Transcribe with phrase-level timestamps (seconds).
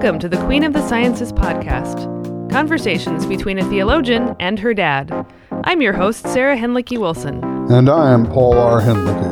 [0.00, 2.08] Welcome to the Queen of the Sciences podcast
[2.50, 5.26] conversations between a theologian and her dad.
[5.64, 7.44] I'm your host, Sarah Hinlicky Wilson.
[7.70, 8.80] And I am Paul R.
[8.80, 9.29] Hinlicky.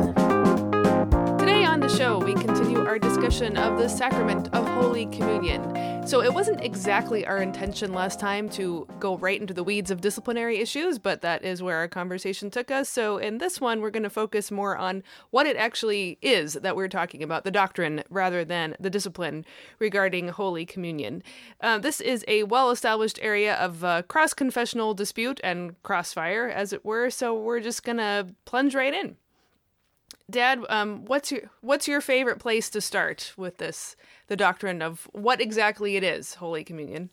[3.29, 6.07] Discussion of the sacrament of Holy Communion.
[6.07, 10.01] So, it wasn't exactly our intention last time to go right into the weeds of
[10.01, 12.89] disciplinary issues, but that is where our conversation took us.
[12.89, 16.75] So, in this one, we're going to focus more on what it actually is that
[16.75, 19.45] we're talking about, the doctrine, rather than the discipline
[19.77, 21.21] regarding Holy Communion.
[21.61, 26.73] Uh, this is a well established area of uh, cross confessional dispute and crossfire, as
[26.73, 29.17] it were, so we're just going to plunge right in.
[30.29, 33.95] Dad, um, what's your what's your favorite place to start with this,
[34.27, 37.09] the doctrine of what exactly it is, Holy Communion?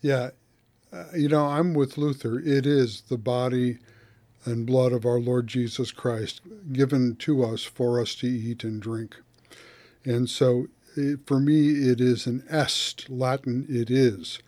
[0.00, 0.30] Yeah,
[0.92, 2.38] uh, you know, I'm with Luther.
[2.38, 3.78] It is the body
[4.44, 6.40] and blood of our Lord Jesus Christ
[6.72, 9.16] given to us for us to eat and drink.
[10.04, 14.40] And so, it, for me, it is an est, Latin it is,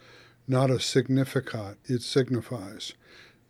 [0.48, 2.92] not a significat, it signifies.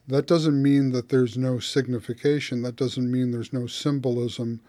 [0.06, 2.62] That doesn't mean that there's no signification.
[2.62, 4.60] That doesn't mean there's no symbolism,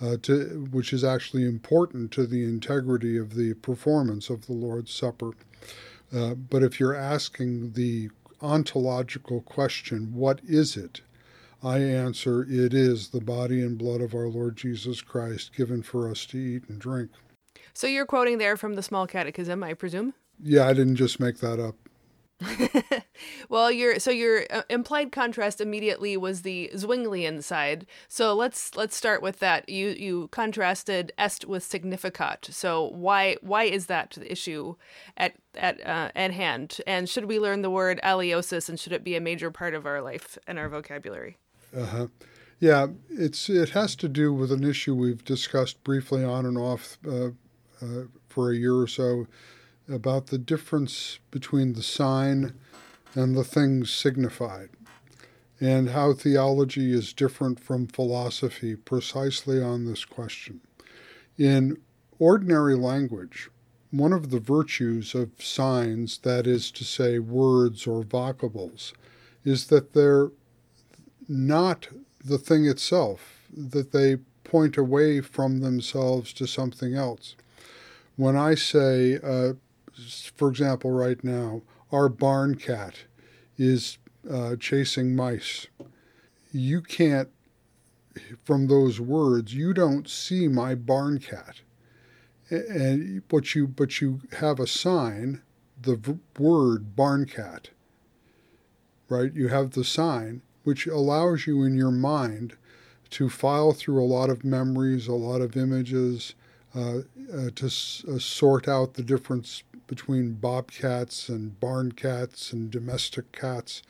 [0.00, 4.92] uh, to, which is actually important to the integrity of the performance of the Lord's
[4.92, 5.32] Supper.
[6.14, 8.10] Uh, but if you're asking the
[8.42, 11.00] ontological question, what is it?
[11.64, 16.10] I answer, it is the body and blood of our Lord Jesus Christ given for
[16.10, 17.10] us to eat and drink.
[17.72, 20.12] So you're quoting there from the Small Catechism, I presume?
[20.42, 21.76] Yeah, I didn't just make that up.
[23.48, 27.86] well, your so your uh, implied contrast immediately was the Zwinglian side.
[28.08, 29.68] So let's let's start with that.
[29.68, 32.52] You you contrasted est with significat.
[32.52, 34.76] So why why is that the issue
[35.16, 36.78] at at uh, at hand?
[36.86, 38.68] And should we learn the word alleosis?
[38.68, 41.36] And should it be a major part of our life and our vocabulary?
[41.76, 42.06] Uh huh.
[42.60, 46.98] Yeah, it's it has to do with an issue we've discussed briefly on and off
[47.06, 47.30] uh,
[47.82, 49.26] uh for a year or so
[49.88, 52.54] about the difference between the sign
[53.14, 54.70] and the things signified,
[55.60, 60.60] and how theology is different from philosophy precisely on this question.
[61.38, 61.78] In
[62.18, 63.50] ordinary language,
[63.90, 68.94] one of the virtues of signs, that is to say, words or vocables,
[69.44, 70.30] is that they're
[71.28, 71.88] not
[72.24, 77.36] the thing itself, that they point away from themselves to something else.
[78.16, 79.54] When I say, uh,
[80.34, 82.94] for example, right now, our barn cat
[83.58, 83.98] is
[84.30, 85.66] uh, chasing mice.
[86.52, 87.28] You can't,
[88.44, 91.60] from those words, you don't see my barn cat.
[92.50, 95.40] And but you but you have a sign,
[95.80, 97.70] the v- word barn cat.
[99.08, 102.56] Right, you have the sign which allows you in your mind
[103.10, 106.34] to file through a lot of memories, a lot of images,
[106.74, 106.98] uh,
[107.32, 113.32] uh, to s- uh, sort out the difference between bobcats and barn cats and domestic
[113.32, 113.82] cats,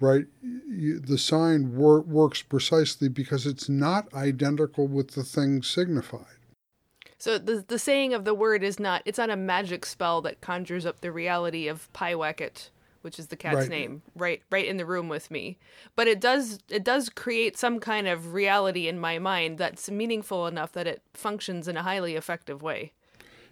[0.00, 0.26] right?
[0.42, 6.24] The sign wor- works precisely because it's not identical with the thing signified.
[7.20, 10.40] So the the saying of the word is not it's not a magic spell that
[10.40, 12.70] conjures up the reality of Pyewacket,
[13.02, 13.68] which is the cat's Right.
[13.68, 15.58] name, right right in the room with me.
[15.96, 20.46] But it does it does create some kind of reality in my mind that's meaningful
[20.46, 22.92] enough that it functions in a highly effective way.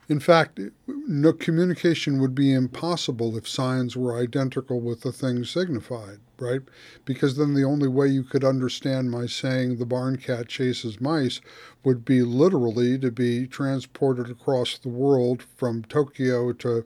[0.08, 6.20] In fact, no communication would be impossible if signs were identical with the thing signified,
[6.38, 6.60] right?
[7.04, 11.40] Because then the only way you could understand my saying the barn cat chases mice
[11.82, 16.84] would be literally to be transported across the world from Tokyo to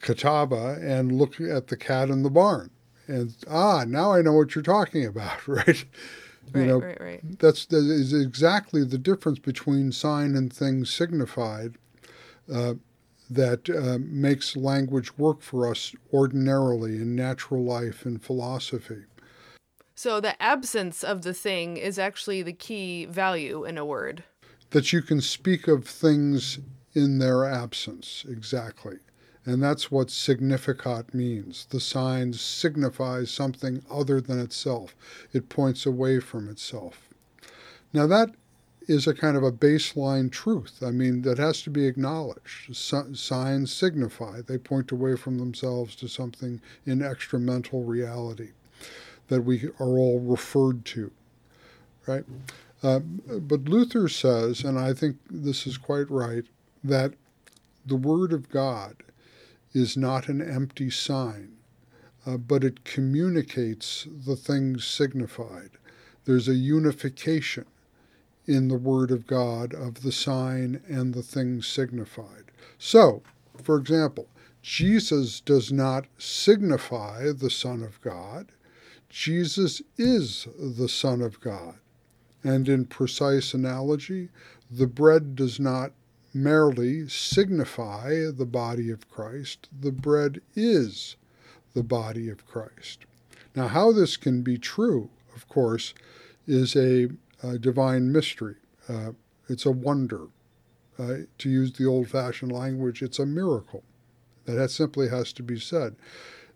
[0.00, 2.70] Catawba and look at the cat in the barn.
[3.06, 5.84] And ah, now I know what you're talking about, right?
[6.52, 7.38] Right, you know, right, right.
[7.38, 11.78] that's that is exactly the difference between sign and thing signified
[12.52, 12.74] uh,
[13.30, 19.04] that uh, makes language work for us ordinarily in natural life and philosophy.
[19.94, 24.24] So the absence of the thing is actually the key value in a word.
[24.70, 26.58] That you can speak of things
[26.94, 28.98] in their absence, exactly.
[29.46, 31.66] And that's what significat means.
[31.66, 34.96] The sign signifies something other than itself,
[35.32, 37.08] it points away from itself.
[37.92, 38.34] Now, that
[38.86, 40.82] is a kind of a baseline truth.
[40.82, 42.74] I mean, that has to be acknowledged.
[42.76, 48.50] Signs signify, they point away from themselves to something in extramental reality
[49.28, 51.10] that we are all referred to,
[52.06, 52.24] right?
[52.82, 56.44] Uh, but Luther says, and I think this is quite right,
[56.82, 57.14] that
[57.86, 58.96] the Word of God
[59.72, 61.56] is not an empty sign,
[62.26, 65.70] uh, but it communicates the things signified.
[66.26, 67.66] There's a unification
[68.46, 72.50] in the Word of God of the sign and the things signified.
[72.78, 73.22] So,
[73.62, 74.28] For example,
[74.62, 78.50] Jesus does not signify the Son of God.
[79.08, 81.76] Jesus is the Son of God.
[82.42, 84.30] And in precise analogy,
[84.70, 85.92] the bread does not
[86.34, 91.16] merely signify the body of Christ, the bread is
[91.74, 93.06] the body of Christ.
[93.54, 95.94] Now, how this can be true, of course,
[96.46, 97.08] is a,
[97.44, 98.56] a divine mystery.
[98.88, 99.12] Uh,
[99.48, 100.28] it's a wonder.
[100.98, 103.82] Uh, to use the old fashioned language, it's a miracle.
[104.44, 105.96] That simply has to be said.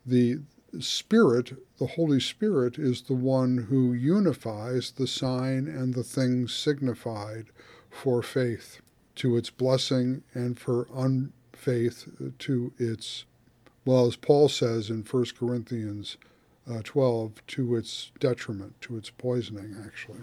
[0.07, 0.41] The
[0.79, 7.47] Spirit, the Holy Spirit, is the one who unifies the sign and the things signified
[7.91, 8.81] for faith
[9.17, 13.25] to its blessing and for unfaith to its,
[13.85, 16.17] well, as Paul says in 1 Corinthians
[16.71, 20.21] uh, 12, to its detriment, to its poisoning, actually.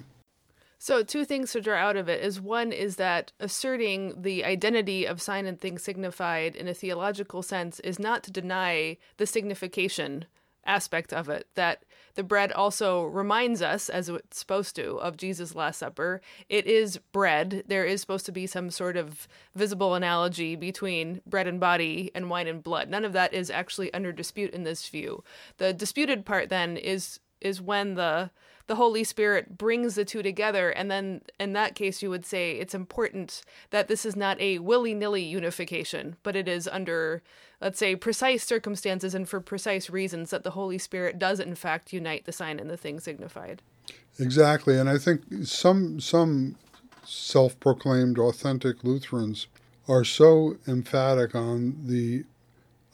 [0.85, 5.05] So, two things to draw out of it is one is that asserting the identity
[5.05, 10.25] of sign and thing signified in a theological sense is not to deny the signification
[10.63, 11.47] aspect of it.
[11.55, 16.21] That the bread also reminds us, as it's supposed to, of Jesus' Last Supper.
[16.49, 17.63] It is bread.
[17.65, 22.29] There is supposed to be some sort of visible analogy between bread and body and
[22.29, 22.91] wine and blood.
[22.91, 25.23] None of that is actually under dispute in this view.
[25.57, 28.29] The disputed part then is is when the
[28.67, 30.69] the Holy Spirit brings the two together.
[30.69, 34.59] And then in that case, you would say it's important that this is not a
[34.59, 37.21] willy nilly unification, but it is under,
[37.61, 41.93] let's say, precise circumstances and for precise reasons that the Holy Spirit does, in fact,
[41.93, 43.61] unite the sign and the thing signified.
[44.19, 44.77] Exactly.
[44.77, 46.55] And I think some, some
[47.03, 49.47] self proclaimed authentic Lutherans
[49.87, 52.23] are so emphatic on the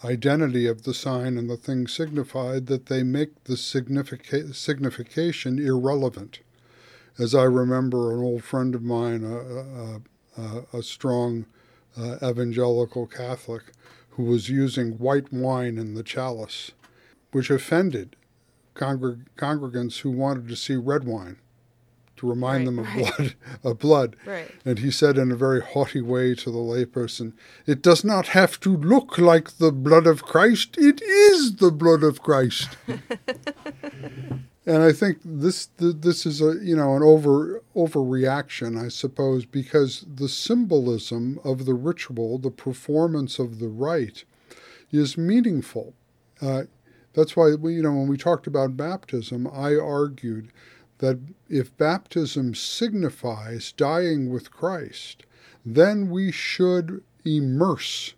[0.03, 6.39] identity of the sign and the thing signified that they make the significa- signification irrelevant.
[7.19, 11.45] As I remember, an old friend of mine, a, a, a strong
[11.97, 13.63] uh, evangelical Catholic,
[14.11, 16.71] who was using white wine in the chalice,
[17.31, 18.15] which offended
[18.75, 21.37] congreg- congregants who wanted to see red wine
[22.21, 23.17] to remind right, them of right.
[23.17, 24.15] blood of blood.
[24.25, 24.49] Right.
[24.63, 27.33] And he said in a very haughty way to the layperson,
[27.65, 32.03] It does not have to look like the blood of Christ, it is the blood
[32.03, 32.77] of Christ.
[34.65, 40.05] and I think this this is a you know an over overreaction, I suppose, because
[40.07, 44.23] the symbolism of the ritual, the performance of the rite,
[44.91, 45.95] is meaningful.
[46.39, 46.63] Uh,
[47.13, 50.51] that's why we, you know when we talked about baptism, I argued
[51.01, 51.19] that
[51.49, 55.23] if baptism signifies dying with Christ,
[55.65, 58.13] then we should immerse.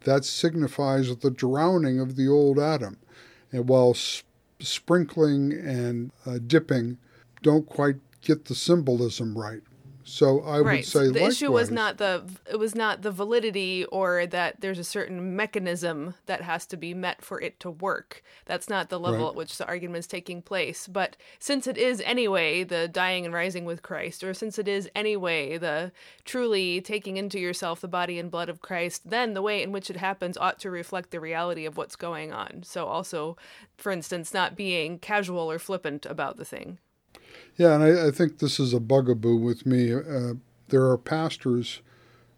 [0.00, 2.98] That signifies the drowning of the old Adam.
[3.52, 4.26] And while sp-
[4.60, 6.98] sprinkling and uh, dipping
[7.42, 9.62] don't quite get the symbolism right.
[10.08, 10.76] So I right.
[10.76, 14.60] would say the likewise, issue was not the it was not the validity or that
[14.60, 18.22] there's a certain mechanism that has to be met for it to work.
[18.44, 19.30] That's not the level right.
[19.30, 20.86] at which the argument is taking place.
[20.86, 24.88] But since it is anyway the dying and rising with Christ, or since it is
[24.94, 25.90] anyway the
[26.24, 29.90] truly taking into yourself the body and blood of Christ, then the way in which
[29.90, 32.62] it happens ought to reflect the reality of what's going on.
[32.62, 33.36] So also,
[33.76, 36.78] for instance, not being casual or flippant about the thing.
[37.56, 39.92] Yeah, and I, I think this is a bugaboo with me.
[39.92, 40.34] Uh,
[40.68, 41.80] there are pastors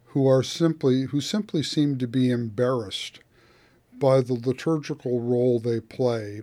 [0.06, 3.20] who are simply who simply seem to be embarrassed
[3.98, 6.42] by the liturgical role they play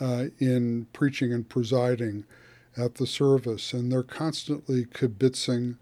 [0.00, 2.24] uh, in preaching and presiding
[2.76, 5.76] at the service, and they're constantly kibitzing,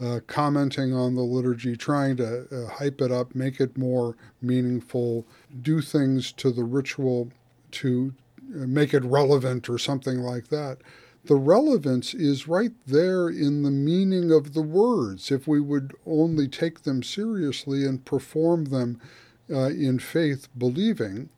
[0.00, 5.26] uh, commenting on the liturgy, trying to uh, hype it up, make it more meaningful,
[5.62, 7.30] do things to the ritual
[7.70, 8.12] to
[8.54, 10.78] uh, make it relevant or something like that
[11.24, 15.30] the relevance is right there in the meaning of the words.
[15.30, 19.00] If we would only take them seriously and perform them
[19.50, 21.28] uh, in faith, believing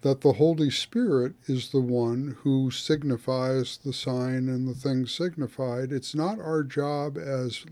[0.00, 5.92] that the Holy Spirit is the one who signifies the sign and the thing signified,
[5.92, 7.64] it's not our job as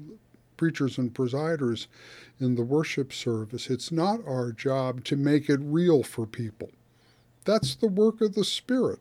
[0.57, 1.89] preachers and presiders
[2.41, 6.71] in the worship service, it's not our job to make it real for people.
[7.45, 9.01] That's the work of the Spirit.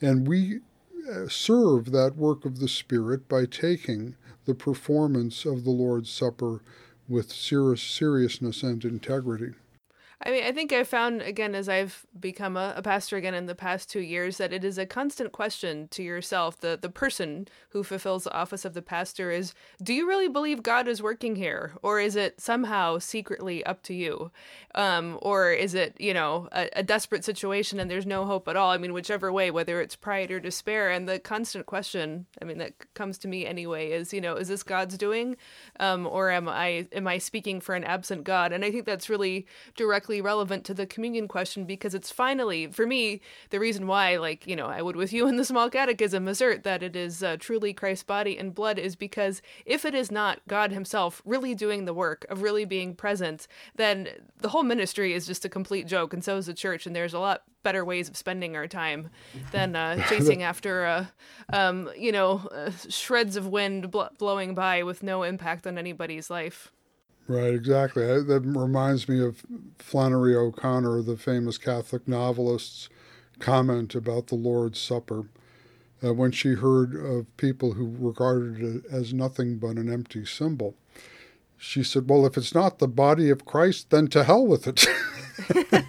[0.00, 0.60] And we
[1.06, 6.62] Uh, serve that work of the Spirit by taking the performance of the Lord's Supper
[7.08, 9.52] with serious seriousness and integrity.
[10.26, 13.44] I mean, I think I found again as I've become a, a, pastor again in
[13.44, 17.46] the past two years that it is a constant question to yourself, the the person
[17.70, 19.52] who fulfills the office of the pastor is,
[19.82, 23.92] do you really believe God is working here, or is it somehow secretly up to
[23.92, 24.30] you,
[24.74, 28.56] um, or is it you know a, a desperate situation and there's no hope at
[28.56, 28.70] all?
[28.70, 32.56] I mean, whichever way, whether it's pride or despair, and the constant question, I mean,
[32.58, 35.36] that comes to me anyway, is you know, is this God's doing,
[35.80, 38.52] um, or am I am I speaking for an absent God?
[38.52, 42.68] And I think that's really directly directly relevant to the communion question because it's finally,
[42.68, 45.68] for me, the reason why, like, you know, I would with you in the small
[45.68, 49.94] catechism assert that it is uh, truly Christ's body and blood is because if it
[49.94, 54.08] is not God Himself really doing the work of really being present, then
[54.40, 57.14] the whole ministry is just a complete joke, and so is the church, and there's
[57.14, 59.08] a lot better ways of spending our time
[59.50, 61.06] than uh, chasing after, uh,
[61.52, 66.30] um, you know, uh, shreds of wind bl- blowing by with no impact on anybody's
[66.30, 66.70] life.
[67.26, 68.04] Right, exactly.
[68.04, 69.44] That reminds me of
[69.78, 72.90] Flannery O'Connor, the famous Catholic novelist's
[73.38, 75.26] comment about the Lord's Supper.
[76.02, 80.74] Uh, when she heard of people who regarded it as nothing but an empty symbol,
[81.56, 84.86] she said, Well, if it's not the body of Christ, then to hell with it.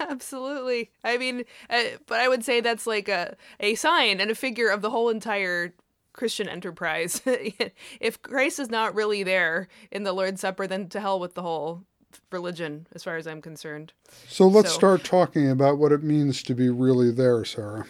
[0.00, 0.90] Absolutely.
[1.02, 4.68] I mean, uh, but I would say that's like a, a sign and a figure
[4.68, 5.72] of the whole entire
[6.18, 7.22] Christian enterprise.
[8.00, 11.42] if Christ is not really there in the Lord's Supper, then to hell with the
[11.42, 11.84] whole
[12.32, 13.92] religion, as far as I'm concerned.
[14.26, 14.78] So let's so.
[14.78, 17.86] start talking about what it means to be really there, Sarah.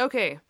[0.00, 0.40] Okay.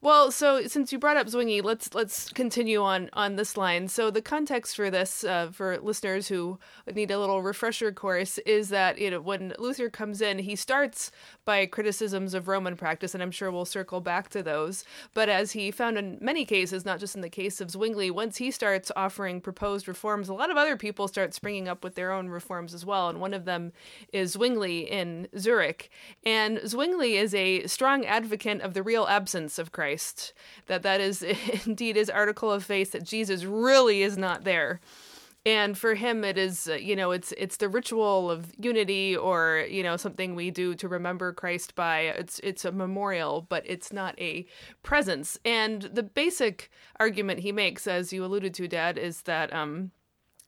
[0.00, 3.88] Well, so since you brought up Zwingli, let's let's continue on on this line.
[3.88, 6.60] So the context for this, uh, for listeners who
[6.94, 11.10] need a little refresher course, is that you know when Luther comes in, he starts
[11.48, 14.84] by criticisms of Roman practice, and I'm sure we'll circle back to those.
[15.14, 18.36] But as he found in many cases, not just in the case of Zwingli, once
[18.36, 22.12] he starts offering proposed reforms, a lot of other people start springing up with their
[22.12, 23.08] own reforms as well.
[23.08, 23.72] And one of them
[24.12, 25.88] is Zwingli in Zurich,
[26.22, 30.34] and Zwingli is a strong advocate of the real absence of Christ.
[30.66, 31.22] That that is
[31.64, 34.80] indeed his article of faith that Jesus really is not there.
[35.48, 39.66] And for him, it is uh, you know it's it's the ritual of unity, or
[39.70, 42.00] you know something we do to remember Christ by.
[42.00, 44.44] It's it's a memorial, but it's not a
[44.82, 45.38] presence.
[45.46, 49.90] And the basic argument he makes, as you alluded to, Dad, is that um,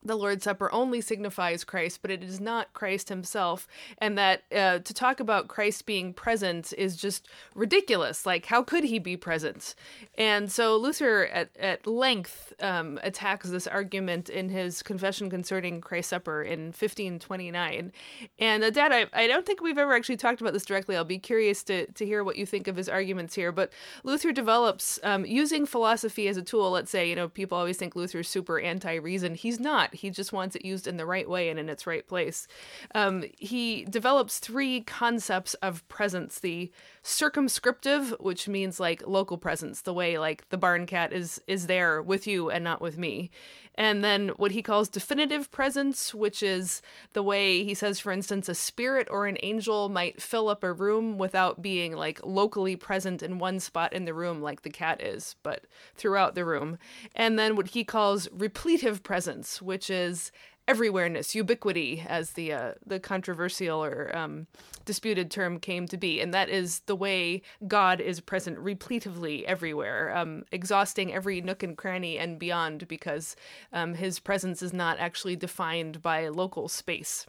[0.03, 3.69] the Lord's Supper only signifies Christ, but it is not Christ himself.
[3.99, 8.25] And that uh, to talk about Christ being present is just ridiculous.
[8.25, 9.75] Like, how could he be present?
[10.17, 16.11] And so Luther, at, at length, um, attacks this argument in his Confession Concerning Christ's
[16.11, 17.93] Supper in 1529.
[18.39, 20.97] And, uh, Dad, I, I don't think we've ever actually talked about this directly.
[20.97, 23.53] I'll be curious to, to hear what you think of his arguments here.
[23.53, 23.71] But
[24.03, 27.95] Luther develops, um, using philosophy as a tool, let's say, you know, people always think
[27.95, 29.35] Luther's super anti reason.
[29.35, 32.07] He's not He just wants it used in the right way and in its right
[32.07, 32.47] place.
[32.95, 36.71] Um, he develops three concepts of presence the
[37.03, 42.03] circumscriptive, which means like local presence, the way like the barn cat is is there
[42.03, 43.31] with you and not with me.
[43.77, 46.83] And then what he calls definitive presence, which is
[47.15, 50.73] the way he says, for instance, a spirit or an angel might fill up a
[50.73, 55.01] room without being like locally present in one spot in the room like the cat
[55.01, 56.77] is, but throughout the room.
[57.15, 60.33] And then what he calls repletive presence, which is
[60.69, 64.47] everywhereness, ubiquity, as the uh, the controversial or um,
[64.85, 70.17] disputed term came to be, and that is the way God is present repletively everywhere,
[70.17, 73.37] um, exhausting every nook and cranny and beyond, because
[73.73, 77.27] um, His presence is not actually defined by local space.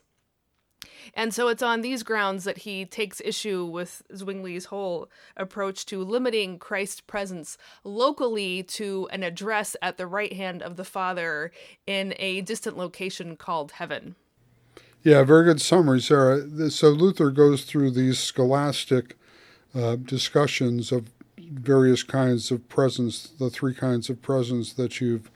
[1.13, 6.03] And so it's on these grounds that he takes issue with Zwingli's whole approach to
[6.03, 11.51] limiting Christ's presence locally to an address at the right hand of the Father
[11.85, 14.15] in a distant location called heaven.
[15.03, 16.69] Yeah, very good summary, Sarah.
[16.69, 19.17] So Luther goes through these scholastic
[19.73, 25.31] uh, discussions of various kinds of presence, the three kinds of presence that you've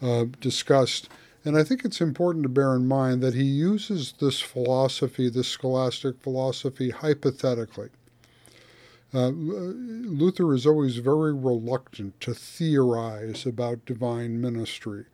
[0.00, 1.08] uh, discussed.
[1.44, 5.48] And I think it's important to bear in mind that he uses this philosophy, this
[5.48, 7.88] scholastic philosophy, hypothetically.
[9.12, 15.06] Uh, Luther is always very reluctant to theorize about divine ministry,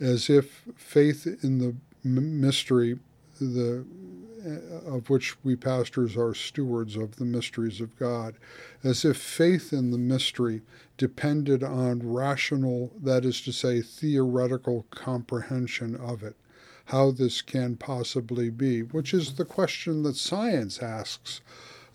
[0.00, 2.98] as if faith in the mystery,
[3.40, 3.84] the
[4.44, 8.34] Uh, of which we pastors are stewards of the mysteries of God,
[8.82, 10.60] as if faith in the mystery
[10.98, 16.36] depended on rational, that is to say, theoretical comprehension of it,
[16.86, 21.40] how this can possibly be, which is the question that science asks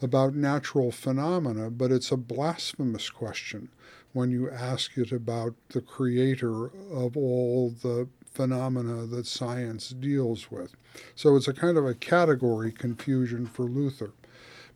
[0.01, 3.69] about natural phenomena, but it's a blasphemous question
[4.13, 10.75] when you ask it about the creator of all the phenomena that science deals with.
[11.15, 14.11] So it's a kind of a category confusion for Luther.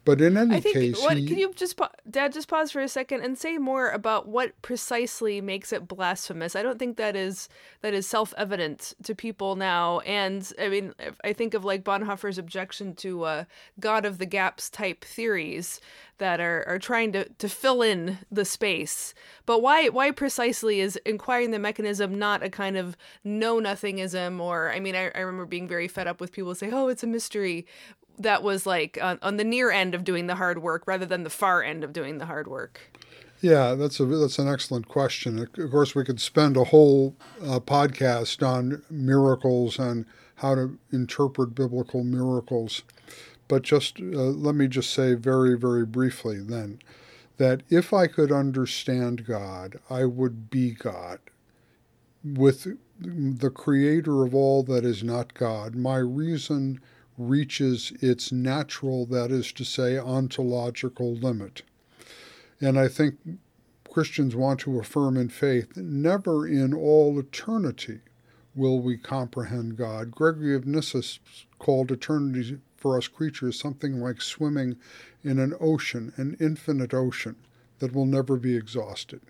[0.06, 2.72] But in any I think, case, what, he, can you just, pa- Dad, just pause
[2.72, 6.56] for a second and say more about what precisely makes it blasphemous?
[6.56, 7.48] I don't think that is
[7.82, 10.00] that is self evident to people now.
[10.00, 10.94] And I mean,
[11.24, 13.44] I think of like Bonhoeffer's objection to uh,
[13.80, 15.80] God of the gaps type theories
[16.18, 19.14] that are, are trying to, to fill in the space.
[19.46, 24.42] But why why precisely is inquiring the mechanism not a kind of know nothingism?
[24.42, 27.04] Or I mean, I, I remember being very fed up with people say, "Oh, it's
[27.04, 27.66] a mystery."
[28.18, 31.24] That was like on, on the near end of doing the hard work rather than
[31.24, 32.92] the far end of doing the hard work?
[33.42, 35.38] Yeah, that's a that's an excellent question.
[35.40, 40.06] Of course, we could spend a whole uh, podcast on miracles and
[40.36, 42.84] how to interpret biblical miracles,
[43.48, 46.80] but just uh, let me just say very very briefly then
[47.38, 51.20] that if I could understand God, I would be God.
[52.24, 56.80] With the creator of all that is not God, my reason
[57.18, 61.64] reaches its natural, that is to say, ontological limit.
[62.60, 63.16] And I think
[63.90, 68.00] Christians want to affirm in faith never in all eternity
[68.56, 70.12] will we comprehend God.
[70.12, 71.02] Gregory of Nyssa
[71.60, 74.76] called eternity for us creatures something like swimming
[75.24, 77.36] in an ocean, an infinite ocean
[77.80, 79.22] that will never be exhausted.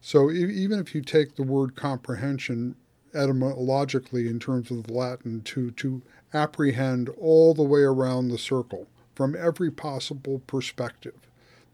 [0.00, 2.74] So even if you take the word comprehension
[3.14, 6.02] etymologically in terms of the Latin to, to
[6.34, 11.14] apprehend all the way around the circle from every possible perspective.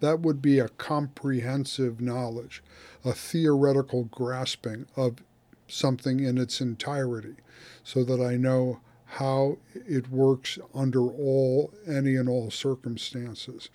[0.00, 2.62] That would be a comprehensive knowledge,
[3.04, 5.22] a theoretical grasping of
[5.66, 7.34] something in its entirety,
[7.82, 8.80] so that I know
[9.12, 13.70] how it works under all, any and all circumstances.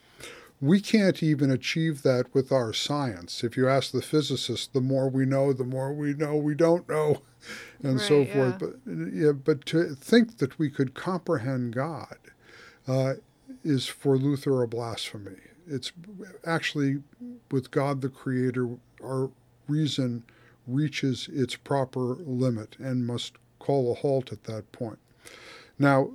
[0.64, 3.44] We can't even achieve that with our science.
[3.44, 6.88] If you ask the physicists, the more we know, the more we know we don't
[6.88, 7.22] know,
[7.84, 8.62] and right, so forth.
[8.62, 8.68] Yeah.
[8.68, 12.18] But yeah, but to think that we could comprehend God
[12.88, 13.16] uh,
[13.62, 15.36] is for Luther a blasphemy.
[15.68, 15.92] It's
[16.46, 17.04] actually
[17.52, 18.70] with God the Creator,
[19.04, 19.32] our
[19.68, 20.24] reason
[20.66, 25.00] reaches its proper limit and must call a halt at that point.
[25.78, 26.12] Now,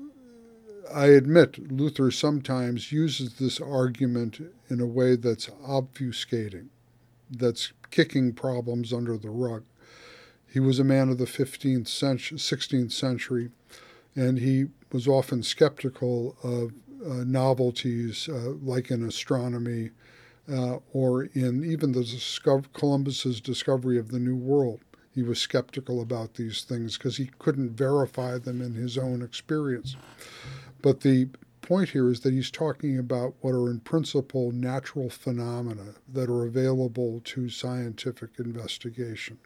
[0.92, 6.68] I admit Luther sometimes uses this argument in a way that's obfuscating,
[7.30, 9.64] that's kicking problems under the rug.
[10.46, 13.50] He was a man of the 15th century, 16th century,
[14.16, 16.72] and he was often skeptical of
[17.06, 19.90] uh, novelties uh, like in astronomy
[20.50, 24.80] uh, or in even the discover- Columbus's discovery of the New World.
[25.14, 29.96] He was skeptical about these things because he couldn't verify them in his own experience.
[30.82, 31.28] But the
[31.60, 36.44] point here is that he's talking about what are in principle natural phenomena that are
[36.44, 39.38] available to scientific investigation.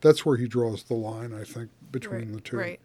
[0.00, 2.56] That's where he draws the line, I think, between right, the two.
[2.56, 2.80] Right.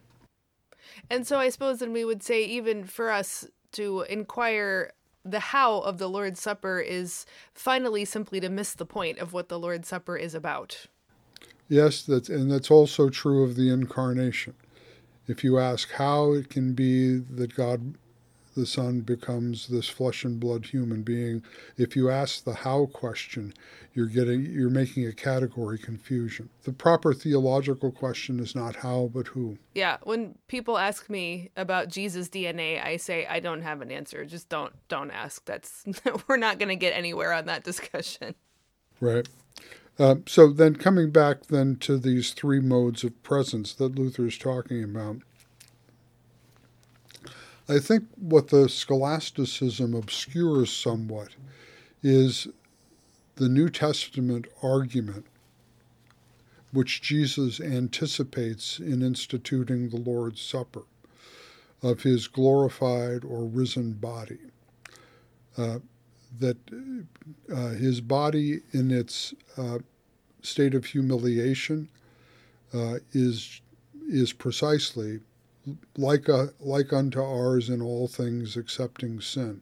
[1.08, 4.92] And so I suppose then we would say, even for us to inquire
[5.24, 9.48] the how of the Lord's Supper is finally simply to miss the point of what
[9.48, 10.86] the Lord's Supper is about.
[11.68, 14.54] Yes, that's, and that's also true of the incarnation.
[15.26, 17.94] If you ask how it can be that God
[18.56, 21.42] the Son becomes this flesh and blood human being,
[21.76, 23.52] if you ask the how question,
[23.92, 26.48] you're getting you're making a category confusion.
[26.64, 29.58] The proper theological question is not how but who.
[29.74, 34.24] Yeah, when people ask me about Jesus DNA, I say I don't have an answer.
[34.24, 35.44] Just don't don't ask.
[35.44, 35.84] That's
[36.28, 38.34] we're not going to get anywhere on that discussion.
[39.00, 39.28] Right.
[39.98, 44.36] Uh, so then coming back then to these three modes of presence that Luther is
[44.36, 45.18] talking about,
[47.68, 51.30] I think what the scholasticism obscures somewhat
[52.02, 52.46] is
[53.36, 55.26] the New Testament argument
[56.72, 60.82] which Jesus anticipates in instituting the Lord's Supper
[61.82, 64.38] of his glorified or risen body.
[65.56, 65.78] Uh,
[66.38, 66.56] that
[67.52, 69.78] uh, his body, in its uh,
[70.42, 71.88] state of humiliation,
[72.74, 73.60] uh, is
[74.08, 75.20] is precisely
[75.96, 79.60] like a, like unto ours in all things excepting sin.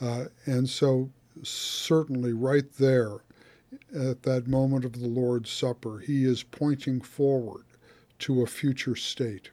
[0.00, 1.08] Uh, and so,
[1.42, 3.20] certainly, right there,
[3.94, 7.64] at that moment of the Lord's Supper, he is pointing forward
[8.18, 9.50] to a future state,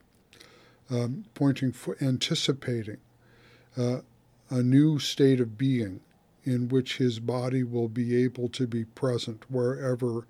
[0.90, 2.98] um, pointing, for, anticipating
[3.76, 4.00] uh,
[4.50, 6.00] a new state of being
[6.44, 10.26] in which his body will be able to be present wherever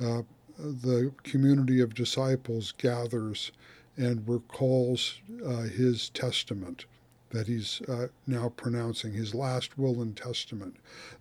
[0.00, 0.22] uh,
[0.58, 3.52] the community of disciples gathers
[3.96, 6.86] and recalls uh, his testament
[7.30, 10.76] that he's uh, now pronouncing, his last will and testament,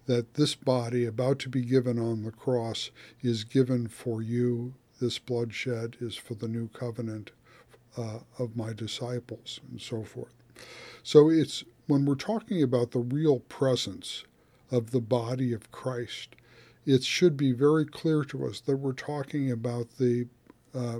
[0.05, 5.17] that this body about to be given on the cross is given for you, this
[5.17, 7.31] bloodshed is for the new covenant
[7.97, 10.33] uh, of my disciples, and so forth.
[11.01, 14.25] So it's when we're talking about the real presence
[14.71, 16.35] of the body of Christ,
[16.85, 20.27] it should be very clear to us that we're talking about the
[20.73, 20.99] uh,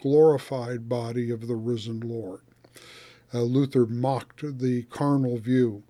[0.00, 2.42] glorified body of the risen Lord.
[3.32, 5.82] Uh, Luther mocked the carnal view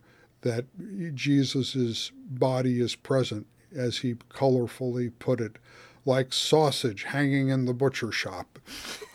[0.42, 0.64] that
[1.14, 5.56] Jesus' body is present, as he colorfully put it,
[6.06, 8.58] like sausage hanging in the butcher shop.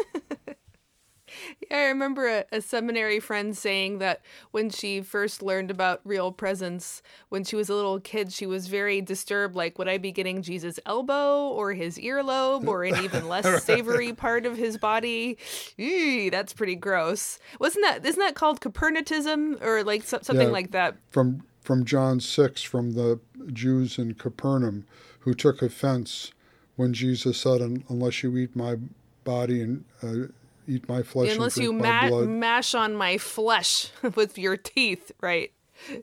[1.74, 7.02] I remember a, a, seminary friend saying that when she first learned about real presence,
[7.30, 9.56] when she was a little kid, she was very disturbed.
[9.56, 14.14] Like, would I be getting Jesus' elbow or his earlobe or an even less savory
[14.14, 15.38] part of his body?
[15.80, 17.40] Eee, that's pretty gross.
[17.60, 20.96] Wasn't that, isn't that called Capernaitism or like so, something yeah, like that?
[21.10, 23.20] From, from John 6, from the
[23.52, 24.86] Jews in Capernaum
[25.22, 26.34] who took offense
[26.76, 28.76] when Jesus said, Unless you eat my
[29.24, 30.28] body and uh,
[30.67, 35.52] eat my flesh unless you ma- mash on my flesh with your teeth right.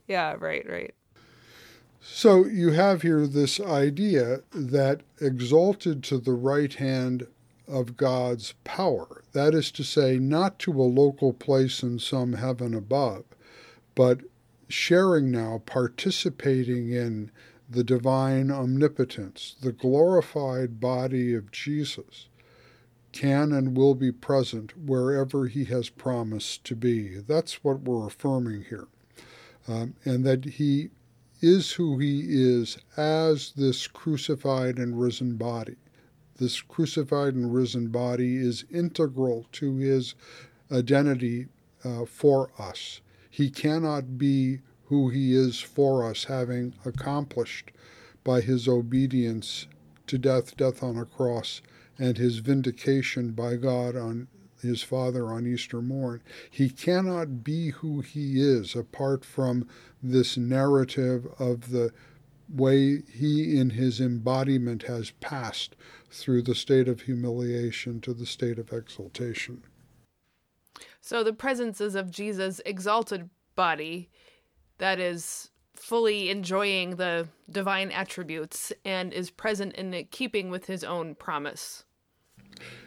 [0.07, 0.95] Yeah right right.
[2.03, 7.27] So you have here this idea that exalted to the right hand
[7.69, 12.75] of God's power, that is to say, not to a local place in some heaven
[12.75, 13.25] above,
[13.95, 14.21] but
[14.69, 17.31] sharing now, participating in
[17.69, 22.29] the divine omnipotence, the glorified body of Jesus,
[23.13, 27.19] can and will be present wherever he has promised to be.
[27.19, 28.89] That's what we're affirming here.
[29.69, 30.91] Um, and that he
[31.41, 35.77] is who he is as this crucified and risen body.
[36.37, 40.15] This crucified and risen body is integral to his
[40.73, 41.49] identity
[41.85, 43.01] uh, for us.
[43.29, 47.71] He cannot be who he is for us, having accomplished
[48.25, 49.67] by his obedience
[50.07, 51.63] to death, death on a cross,
[52.01, 54.27] and his vindication by God on
[54.63, 56.23] his Father on Easter morn.
[56.51, 59.69] He cannot be who he is apart from
[60.03, 61.93] this narrative of the
[62.49, 65.77] way he in his embodiment has passed
[66.11, 69.63] through the state of humiliation to the state of exaltation.
[71.01, 74.11] So the presence is of Jesus' exalted body
[74.79, 81.15] that is fully enjoying the divine attributes and is present in keeping with his own
[81.15, 81.85] promise.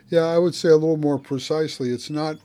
[0.10, 1.90] Yeah, I would say a little more precisely.
[1.90, 2.38] It's not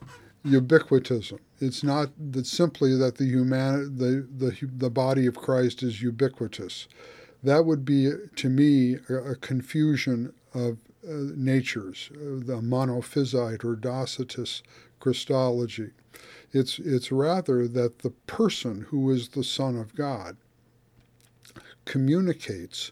[0.45, 1.39] ubiquitism.
[1.59, 6.87] It's not that simply that the human the, the the body of Christ is ubiquitous.
[7.43, 13.75] That would be to me a, a confusion of uh, natures, uh, the monophysite or
[13.75, 14.61] Docetist
[14.99, 15.91] Christology.
[16.51, 20.37] It's it's rather that the person who is the Son of God
[21.85, 22.91] communicates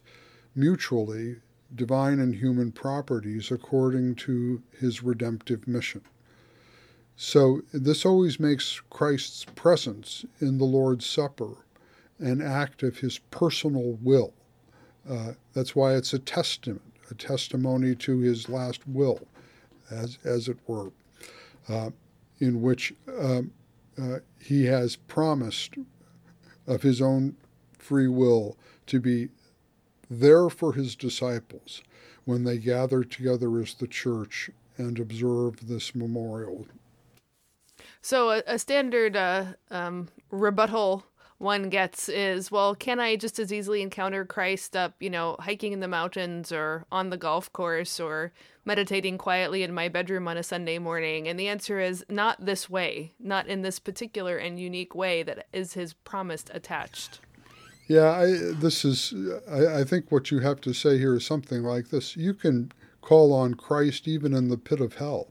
[0.56, 1.38] mutually
[1.76, 6.02] divine and human properties according to his redemptive mission.
[7.16, 11.66] So, this always makes Christ's presence in the Lord's Supper
[12.20, 14.34] an act of his personal will.
[15.10, 19.28] Uh, that's why it's a testament, a testimony to his last will,
[19.90, 20.92] as, as it were,
[21.70, 21.90] uh,
[22.40, 23.52] in which um,
[24.00, 25.76] uh, he has promised
[26.68, 27.36] of his own
[27.80, 29.30] free will to be
[30.10, 31.82] there for his disciples
[32.26, 36.67] when they gather together as the church and observe this memorial.
[38.02, 41.06] So, a, a standard uh, um, rebuttal
[41.39, 45.72] one gets is, well, can I just as easily encounter Christ up, you know, hiking
[45.72, 48.34] in the mountains or on the golf course or
[48.65, 51.28] meditating quietly in my bedroom on a Sunday morning?
[51.28, 55.48] And the answer is not this way, not in this particular and unique way that
[55.54, 57.20] is his promise attached.
[57.88, 59.13] Yeah, I, this is.
[59.50, 62.71] I, I, think what you have to say here is something like this: You can
[63.02, 65.30] call on Christ even in the pit of hell.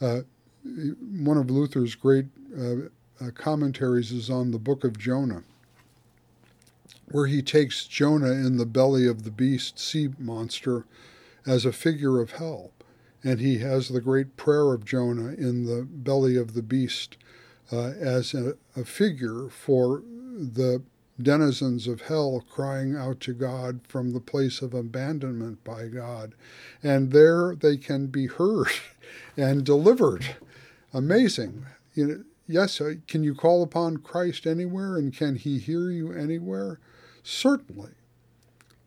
[0.00, 0.20] Uh,
[0.64, 2.26] one of Luther's great
[2.58, 2.74] uh,
[3.20, 5.44] uh, commentaries is on the Book of Jonah,
[7.10, 10.84] where he takes Jonah in the belly of the beast sea monster
[11.46, 12.72] as a figure of hell,
[13.24, 17.16] and he has the great prayer of Jonah in the belly of the beast
[17.72, 20.02] uh, as a, a figure for
[20.36, 20.82] the
[21.20, 26.34] denizens of hell crying out to God from the place of abandonment by God.
[26.82, 28.68] And there they can be heard
[29.36, 30.36] and delivered.
[30.92, 31.66] Amazing.
[31.94, 36.12] You know, yes, uh, can you call upon Christ anywhere and can he hear you
[36.12, 36.80] anywhere?
[37.22, 37.92] Certainly.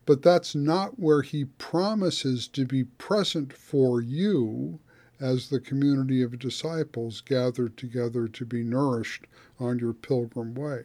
[0.04, 4.78] But that's not where he promises to be present for you
[5.18, 9.26] as the community of disciples gathered together to be nourished
[9.58, 10.84] on your pilgrim way.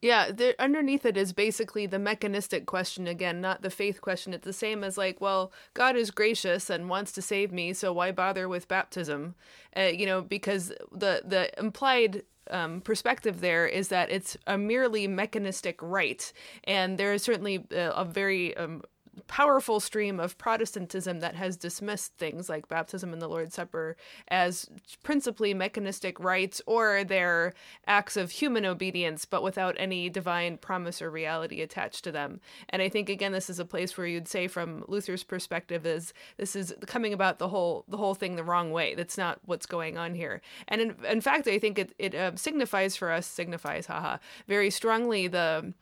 [0.00, 4.32] Yeah, there, underneath it is basically the mechanistic question again, not the faith question.
[4.32, 7.92] It's the same as like, well, God is gracious and wants to save me, so
[7.92, 9.34] why bother with baptism?
[9.76, 15.08] Uh, you know, because the the implied um, perspective there is that it's a merely
[15.08, 16.32] mechanistic rite,
[16.64, 18.82] and there is certainly a, a very um,
[19.26, 23.96] powerful stream of Protestantism that has dismissed things like baptism and the Lord's Supper
[24.28, 24.68] as
[25.02, 27.54] principally mechanistic rites or they're
[27.86, 32.40] acts of human obedience, but without any divine promise or reality attached to them.
[32.68, 36.12] And I think again, this is a place where you'd say, from Luther's perspective, is
[36.36, 38.94] this is coming about the whole the whole thing the wrong way.
[38.94, 40.40] That's not what's going on here.
[40.68, 44.70] And in, in fact, I think it it uh, signifies for us signifies, haha, very
[44.70, 45.74] strongly the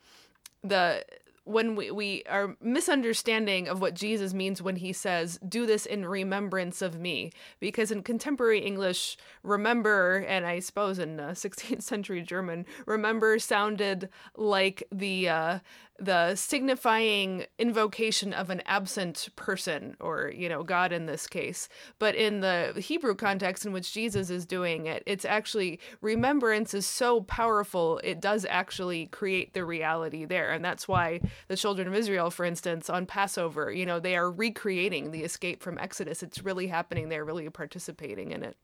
[0.63, 1.05] the
[1.47, 6.05] when we, we are misunderstanding of what Jesus means when he says, do this in
[6.05, 7.31] remembrance of me.
[7.59, 14.09] Because in contemporary English, remember, and I suppose in uh, 16th century German, remember sounded
[14.35, 15.59] like the uh,
[15.99, 21.67] the signifying invocation of an absent person or you know god in this case.
[21.99, 26.85] But in the hebrew context in which jesus is doing it it's actually remembrance is
[26.85, 30.51] so powerful it does actually create the reality there.
[30.51, 34.31] And that's why the children of israel for instance on passover you know they are
[34.31, 36.21] recreating the escape from exodus.
[36.21, 38.55] It's really happening they're really participating in it.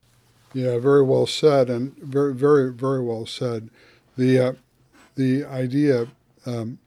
[0.53, 3.69] Yeah very well said and very very very well said.
[4.15, 4.53] The uh,
[5.15, 6.07] the idea
[6.45, 6.79] um,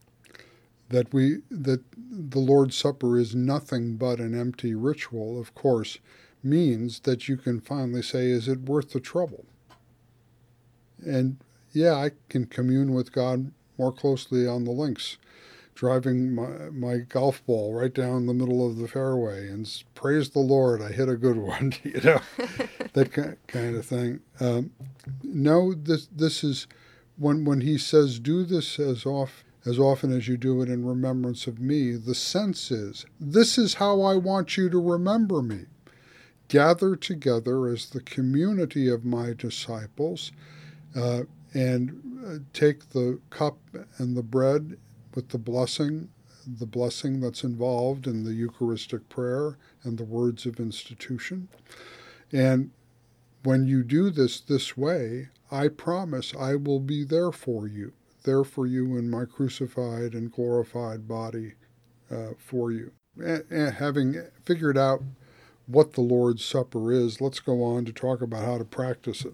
[0.88, 5.98] that we that the Lord's Supper is nothing but an empty ritual, of course,
[6.42, 9.44] means that you can finally say, is it worth the trouble?
[11.04, 11.38] And
[11.72, 15.18] yeah, I can commune with God more closely on the links,
[15.74, 20.38] driving my, my golf ball right down the middle of the fairway and praise the
[20.38, 22.20] Lord, I hit a good one, you know,
[22.94, 24.20] that kind of thing.
[24.40, 24.70] Um,
[25.22, 26.66] no, this this is
[27.18, 30.86] when when he says do this as off as often as you do it in
[30.86, 35.64] remembrance of me, the sense is this is how I want you to remember me.
[36.48, 40.30] Gather together as the community of my disciples
[40.94, 43.58] uh, and uh, take the cup
[43.98, 44.78] and the bread
[45.16, 46.10] with the blessing,
[46.46, 51.48] the blessing that's involved in the Eucharistic prayer and the words of institution.
[52.32, 52.70] And
[53.42, 57.92] when you do this this way, I promise I will be there for you
[58.26, 61.54] there for you in my crucified and glorified body
[62.10, 62.92] uh, for you.
[63.18, 65.02] And, having figured out
[65.66, 69.32] what the Lord's Supper is, let's go on to talk about how to practice it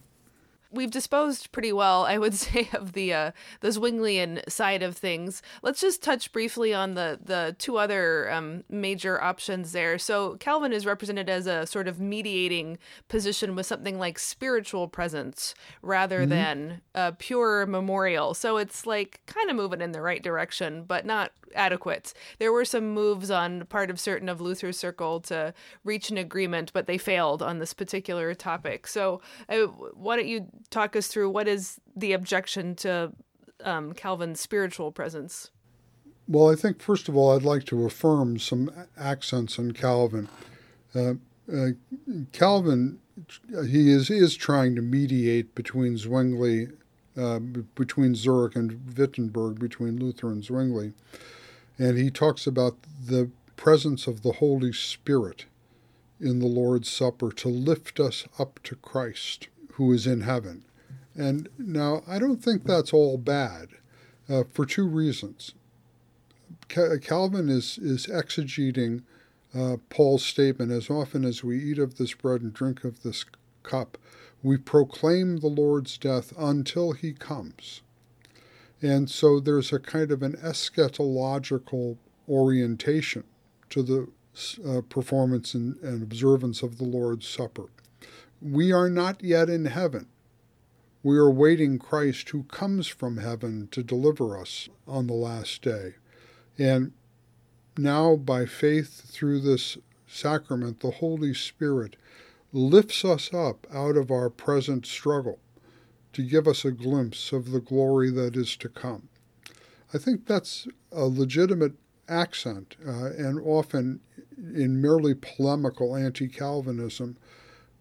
[0.73, 3.31] we've disposed pretty well, I would say, of the uh,
[3.61, 5.43] the Zwinglian side of things.
[5.63, 9.99] Let's just touch briefly on the the two other um, major options there.
[9.99, 15.55] So Calvin is represented as a sort of mediating position with something like spiritual presence
[15.83, 16.31] rather mm-hmm.
[16.31, 18.35] than a pure memorial.
[18.35, 22.13] So it's like kind of moving in the right direction, but not adequate.
[22.39, 26.73] There were some moves on part of certain of Luther's circle to reach an agreement,
[26.73, 28.87] but they failed on this particular topic.
[28.87, 33.13] So, uh, why don't you talk us through what is the objection to
[33.65, 35.51] um, Calvin's spiritual presence?
[36.29, 40.29] Well, I think first of all, I'd like to affirm some accents on Calvin.
[40.95, 41.15] Uh,
[41.53, 41.71] uh,
[42.33, 42.99] Calvin,
[43.69, 46.69] he is is trying to mediate between Zwingli,
[47.17, 47.41] uh,
[47.75, 50.93] between Zurich and Wittenberg, between Luther and Zwingli
[51.79, 55.47] and he talks about the presence of the Holy Spirit
[56.21, 60.65] in the Lord's Supper to lift us up to Christ who is in heaven.
[61.15, 63.69] And now, I don't think that's all bad
[64.29, 65.53] uh, for two reasons.
[66.69, 69.03] Calvin is, is exegeting
[69.55, 73.25] uh, Paul's statement as often as we eat of this bread and drink of this
[73.63, 73.99] cup,
[74.43, 77.83] we proclaim the Lord's death until he comes.
[78.83, 81.97] And so there's a kind of an eschatological
[82.29, 83.23] orientation
[83.71, 84.09] to the
[84.67, 87.67] uh, performance and, and observance of the Lord's Supper.
[88.41, 90.09] We are not yet in heaven.
[91.05, 95.95] We are waiting Christ who comes from heaven to deliver us on the last day.
[96.59, 96.93] And
[97.79, 101.97] now, by faith through this sacrament, the Holy Spirit
[102.53, 105.39] lifts us up out of our present struggle
[106.13, 109.09] to give us a glimpse of the glory that is to come.
[109.95, 111.75] I think that's a legitimate
[112.09, 114.01] accent, uh, and often
[114.37, 117.17] in merely polemical anti Calvinism,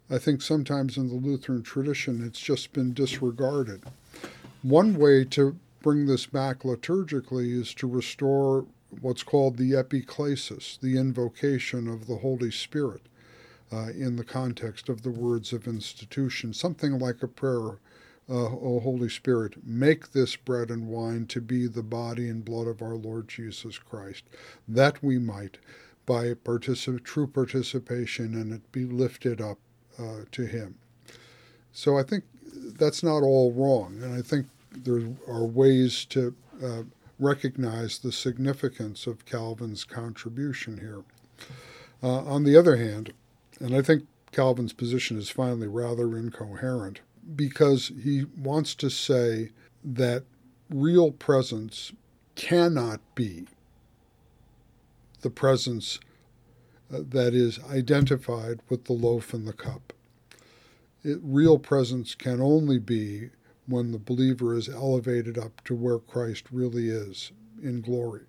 [0.09, 3.83] I think sometimes in the Lutheran tradition it's just been disregarded.
[4.61, 8.65] One way to bring this back liturgically is to restore
[8.99, 13.01] what's called the epiclesis, the invocation of the Holy Spirit,
[13.71, 17.79] uh, in the context of the words of institution, something like a prayer
[18.31, 22.67] uh, O Holy Spirit, make this bread and wine to be the body and blood
[22.67, 24.23] of our Lord Jesus Christ,
[24.67, 25.57] that we might,
[26.05, 29.57] by particip- true participation in it, be lifted up
[29.99, 30.75] uh, to Him.
[31.73, 36.83] So I think that's not all wrong, and I think there are ways to uh,
[37.19, 41.03] recognize the significance of Calvin's contribution here.
[42.01, 43.13] Uh, on the other hand,
[43.59, 47.01] and I think Calvin's position is finally rather incoherent
[47.35, 49.51] because he wants to say
[49.83, 50.23] that
[50.69, 51.91] real presence
[52.35, 53.45] cannot be
[55.21, 55.99] the presence
[56.93, 59.93] uh, that is identified with the loaf and the cup.
[61.03, 63.29] It, real presence can only be
[63.67, 67.31] when the believer is elevated up to where Christ really is
[67.61, 68.21] in glory.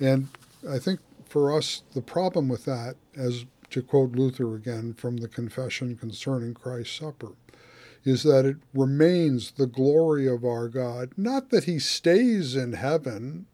[0.00, 0.28] And
[0.68, 5.28] I think for us, the problem with that, as to quote Luther again from the
[5.28, 7.32] Confession concerning Christ's Supper,
[8.04, 13.46] is that it remains the glory of our God, not that he stays in heaven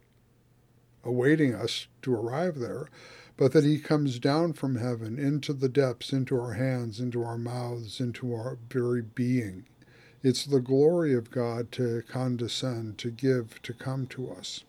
[1.05, 2.89] awaiting us to arrive there,
[3.37, 7.39] but that he comes down from heaven into the depths, into our hands, into our
[7.39, 9.65] mouths, into our very being.
[10.23, 14.65] It's the glory of God to condescend, to give, to come to us.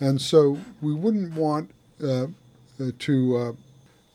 [0.00, 1.70] And so we wouldn't want
[2.02, 2.26] uh,
[2.80, 3.52] uh to uh,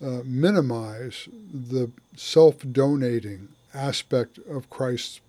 [0.06, 5.22] uh, minimize the self donating aspect of Christ's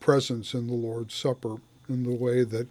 [0.00, 1.56] presence in the Lord's Supper
[1.88, 2.68] in the way that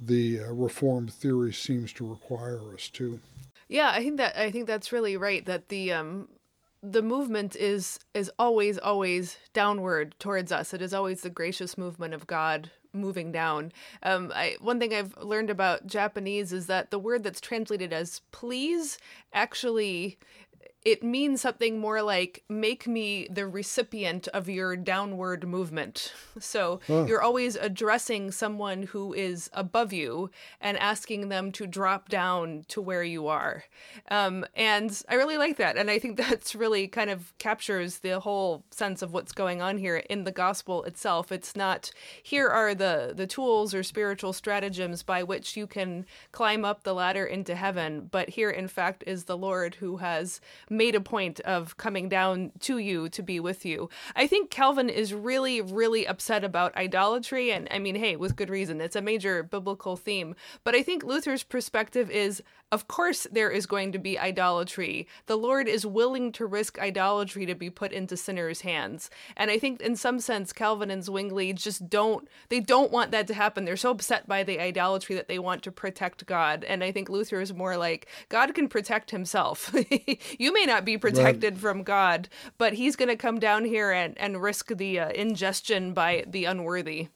[0.00, 3.20] the uh, Reformed theory seems to require us to.
[3.68, 5.44] Yeah, I think that I think that's really right.
[5.46, 6.28] That the um,
[6.82, 10.74] the movement is is always always downward towards us.
[10.74, 13.72] It is always the gracious movement of God moving down.
[14.02, 18.20] Um, I, one thing I've learned about Japanese is that the word that's translated as
[18.30, 18.98] please
[19.32, 20.18] actually
[20.84, 26.12] it means something more like make me the recipient of your downward movement.
[26.38, 27.06] So oh.
[27.06, 32.82] you're always addressing someone who is above you and asking them to drop down to
[32.82, 33.64] where you are.
[34.10, 35.76] Um, and I really like that.
[35.76, 39.78] And I think that's really kind of captures the whole sense of what's going on
[39.78, 41.32] here in the gospel itself.
[41.32, 41.92] It's not
[42.22, 46.94] here are the, the tools or spiritual stratagems by which you can climb up the
[46.94, 50.40] ladder into heaven, but here, in fact, is the Lord who has
[50.74, 53.88] made a point of coming down to you to be with you.
[54.14, 57.52] I think Calvin is really, really upset about idolatry.
[57.52, 58.80] And I mean, hey, with good reason.
[58.80, 60.34] It's a major biblical theme.
[60.64, 62.42] But I think Luther's perspective is
[62.74, 65.06] of course, there is going to be idolatry.
[65.26, 69.10] The Lord is willing to risk idolatry to be put into sinners' hands.
[69.36, 73.28] And I think, in some sense, Calvin and Zwingli just don't, they don't want that
[73.28, 73.64] to happen.
[73.64, 76.64] They're so upset by the idolatry that they want to protect God.
[76.64, 79.72] And I think Luther is more like, God can protect himself.
[80.36, 81.60] you may not be protected right.
[81.60, 85.94] from God, but he's going to come down here and, and risk the uh, ingestion
[85.94, 87.06] by the unworthy.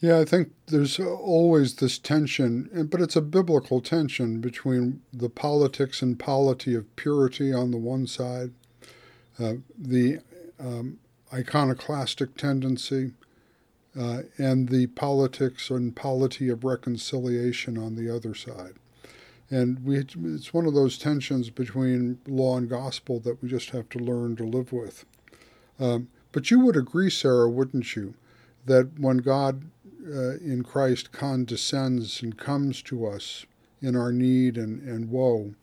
[0.00, 6.02] Yeah, I think there's always this tension, but it's a biblical tension between the politics
[6.02, 8.50] and polity of purity on the one side,
[9.38, 10.18] uh, the
[10.60, 10.98] um,
[11.32, 13.12] iconoclastic tendency,
[13.98, 18.74] uh, and the politics and polity of reconciliation on the other side.
[19.48, 23.88] And we, it's one of those tensions between law and gospel that we just have
[23.90, 25.04] to learn to live with.
[25.78, 28.14] Um, but you would agree, Sarah, wouldn't you,
[28.66, 29.70] that when God
[30.06, 33.46] uh, in Christ condescends and comes to us
[33.80, 35.54] in our need and, and woe,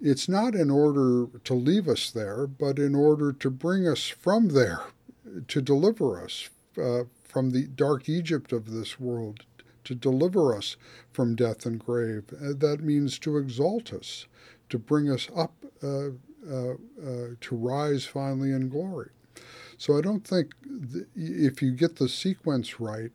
[0.00, 4.48] it's not in order to leave us there, but in order to bring us from
[4.48, 4.82] there,
[5.48, 6.48] to deliver us
[6.80, 9.44] uh, from the dark Egypt of this world,
[9.84, 10.76] to deliver us
[11.12, 12.24] from death and grave.
[12.32, 14.26] Uh, that means to exalt us,
[14.68, 16.08] to bring us up, uh,
[16.50, 19.10] uh, uh to rise finally in glory.
[19.76, 20.54] So I don't think
[20.92, 23.12] th- if you get the sequence right,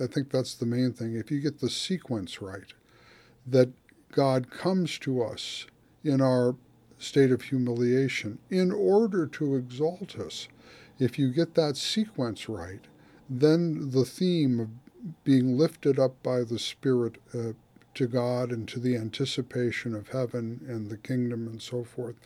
[0.00, 1.14] I think that's the main thing.
[1.16, 2.72] If you get the sequence right,
[3.46, 3.70] that
[4.12, 5.66] God comes to us
[6.04, 6.56] in our
[6.98, 10.48] state of humiliation in order to exalt us.
[10.98, 12.80] If you get that sequence right,
[13.30, 14.68] then the theme of
[15.24, 17.52] being lifted up by the Spirit uh,
[17.94, 22.16] to God and to the anticipation of heaven and the kingdom and so forth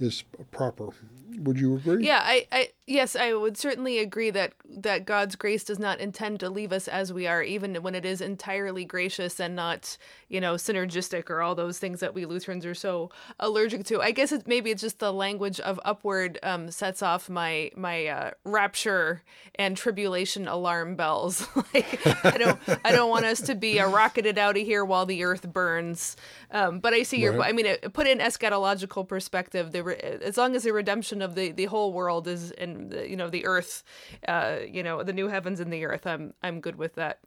[0.00, 0.90] is proper.
[1.38, 2.06] Would you agree?
[2.06, 6.40] Yeah, I, I yes, I would certainly agree that that God's grace does not intend
[6.40, 10.40] to leave us as we are, even when it is entirely gracious and not, you
[10.40, 14.00] know, synergistic or all those things that we Lutherans are so allergic to.
[14.00, 18.06] I guess it maybe it's just the language of upward um, sets off my my
[18.06, 19.22] uh, rapture
[19.56, 21.46] and tribulation alarm bells.
[21.74, 25.06] like I don't I don't want us to be uh, rocketed out of here while
[25.06, 26.16] the earth burns.
[26.50, 27.32] Um, but I see your.
[27.34, 27.50] Right.
[27.50, 29.72] I mean, it, put in eschatological perspective.
[29.72, 33.16] The as long as the redemption of the, the whole world is in the, you
[33.16, 33.82] know the earth,
[34.28, 36.06] uh, you know the new heavens and the earth.
[36.06, 37.20] I'm I'm good with that.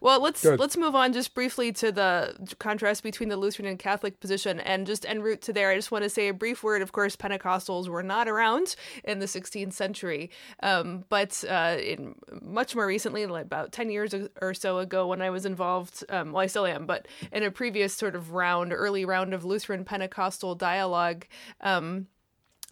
[0.00, 4.20] Well, let's let's move on just briefly to the contrast between the Lutheran and Catholic
[4.20, 5.70] position, and just en route to there.
[5.70, 6.82] I just want to say a brief word.
[6.82, 10.30] Of course, Pentecostals were not around in the 16th century,
[10.62, 15.22] um, but uh, in much more recently, like about 10 years or so ago, when
[15.22, 18.72] I was involved, um, well, I still am, but in a previous sort of round,
[18.72, 21.26] early round of Lutheran Pentecostal dialogue.
[21.60, 22.06] Um,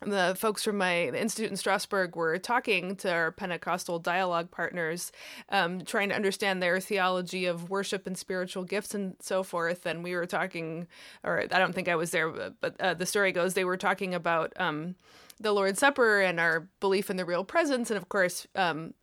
[0.01, 5.13] the folks from my institute in Strasbourg were talking to our Pentecostal dialogue partners,
[5.49, 9.87] um, trying to understand their theology of worship and spiritual gifts and so forth.
[9.87, 10.87] And we were talking,
[11.25, 12.31] or I don't think I was there,
[12.61, 14.95] but, uh, the story goes they were talking about um,
[15.41, 18.47] the Lord's Supper and our belief in the real presence, and of course.
[18.55, 18.95] Um,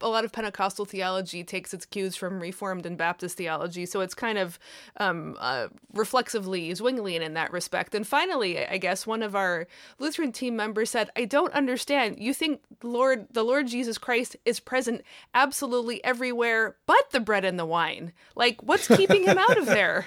[0.00, 4.14] a lot of Pentecostal theology takes its cues from Reformed and Baptist theology, so it's
[4.14, 4.58] kind of
[4.98, 7.94] um, uh, reflexively Zwinglian in that respect.
[7.94, 9.66] And finally, I guess one of our
[9.98, 12.18] Lutheran team members said, "I don't understand.
[12.20, 15.02] You think Lord, the Lord Jesus Christ is present
[15.34, 18.12] absolutely everywhere, but the bread and the wine.
[18.36, 20.06] Like, what's keeping him out of there?"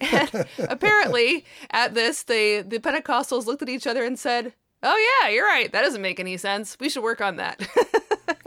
[0.00, 5.30] and apparently, at this, they the Pentecostals looked at each other and said, "Oh yeah,
[5.30, 5.70] you're right.
[5.70, 6.76] That doesn't make any sense.
[6.80, 7.60] We should work on that."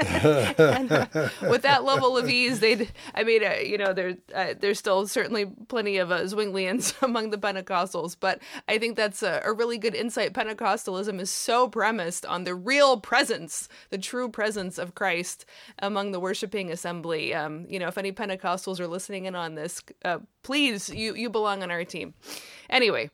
[0.06, 1.08] and, uh,
[1.50, 2.92] with that level of ease, they'd.
[3.14, 7.30] I mean, uh, you know, there uh, there's still certainly plenty of uh, Zwinglians among
[7.30, 10.34] the Pentecostals, but I think that's a, a really good insight.
[10.34, 15.46] Pentecostalism is so premised on the real presence, the true presence of Christ
[15.80, 17.34] among the worshiping assembly.
[17.34, 21.30] Um, you know, if any Pentecostals are listening in on this, uh, please, you you
[21.30, 22.14] belong on our team.
[22.70, 23.10] Anyway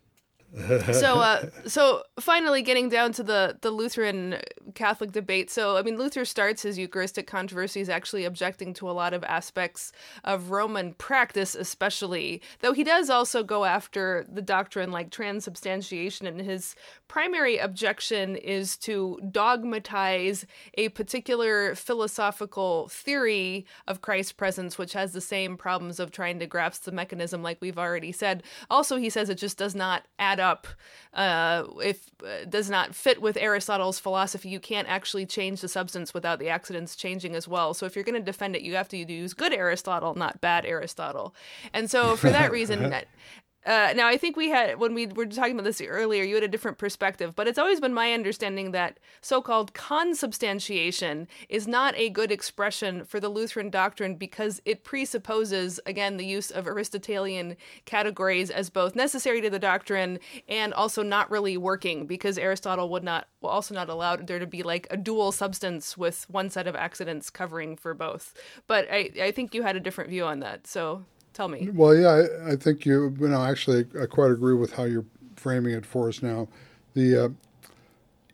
[0.92, 4.38] so uh so finally getting down to the the lutheran
[4.76, 5.50] catholic debate.
[5.50, 9.92] So i mean luther starts his eucharistic controversies actually objecting to a lot of aspects
[10.24, 16.42] of roman practice especially though he does also go after the doctrine like transubstantiation and
[16.42, 16.76] his
[17.08, 20.46] primary objection is to dogmatize
[20.76, 26.46] a particular philosophical theory of christ's presence which has the same problems of trying to
[26.46, 28.44] grasp the mechanism like we've already said.
[28.70, 30.68] Also he says it just does not add up
[31.14, 34.50] uh, if uh, does not fit with Aristotle's philosophy.
[34.50, 37.74] You can't actually change the substance without the accidents changing as well.
[37.74, 40.66] So if you're going to defend it, you have to use good Aristotle, not bad
[40.66, 41.34] Aristotle.
[41.74, 42.94] And so for that reason,
[43.64, 46.44] uh, now, I think we had, when we were talking about this earlier, you had
[46.44, 51.96] a different perspective, but it's always been my understanding that so called consubstantiation is not
[51.96, 57.56] a good expression for the Lutheran doctrine because it presupposes, again, the use of Aristotelian
[57.86, 63.04] categories as both necessary to the doctrine and also not really working because Aristotle would
[63.04, 66.76] not, also not allow there to be like a dual substance with one set of
[66.76, 68.34] accidents covering for both.
[68.66, 70.66] But I, I think you had a different view on that.
[70.66, 71.70] So tell me.
[71.72, 75.06] Well, yeah, I, I think you, you know, actually, I quite agree with how you're
[75.36, 76.48] framing it for us now.
[76.94, 77.30] The uh,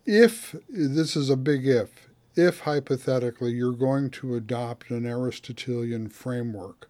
[0.05, 6.89] if this is a big if, if hypothetically you're going to adopt an Aristotelian framework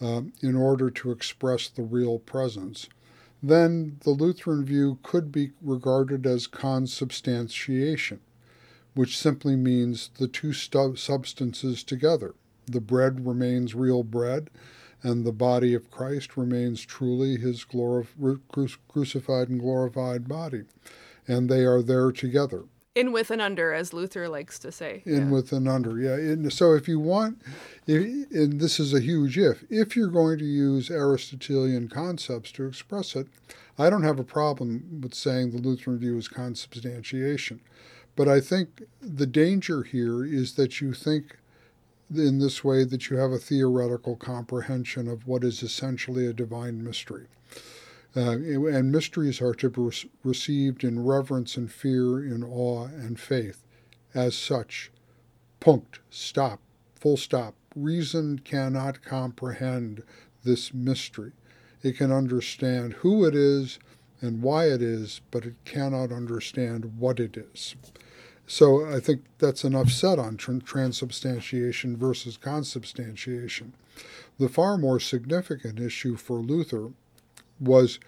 [0.00, 2.88] um, in order to express the real presence,
[3.42, 8.20] then the Lutheran view could be regarded as consubstantiation,
[8.94, 12.34] which simply means the two stu- substances together.
[12.66, 14.50] The bread remains real bread,
[15.04, 20.62] and the body of Christ remains truly his glorif- crucified and glorified body.
[21.28, 22.64] And they are there together.
[22.94, 25.02] In with and under, as Luther likes to say.
[25.04, 25.30] In yeah.
[25.30, 26.16] with and under, yeah.
[26.16, 27.42] In, so if you want,
[27.86, 32.66] if, and this is a huge if, if you're going to use Aristotelian concepts to
[32.66, 33.26] express it,
[33.76, 37.60] I don't have a problem with saying the Lutheran view is consubstantiation.
[38.16, 41.36] But I think the danger here is that you think
[42.18, 46.82] in this way that you have a theoretical comprehension of what is essentially a divine
[46.82, 47.26] mystery.
[48.16, 53.64] Uh, and mysteries are to be received in reverence and fear, in awe and faith.
[54.14, 54.92] As such,
[55.58, 56.60] punct, stop,
[56.94, 57.54] full stop.
[57.74, 60.04] Reason cannot comprehend
[60.44, 61.32] this mystery.
[61.82, 63.80] It can understand who it is
[64.20, 67.74] and why it is, but it cannot understand what it is.
[68.46, 73.72] So I think that's enough said on tr- transubstantiation versus consubstantiation.
[74.38, 76.90] The far more significant issue for Luther
[77.60, 77.98] was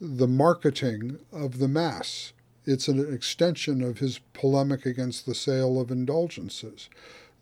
[0.00, 2.32] the marketing of the Mass.
[2.64, 6.88] It's an extension of his polemic against the sale of indulgences,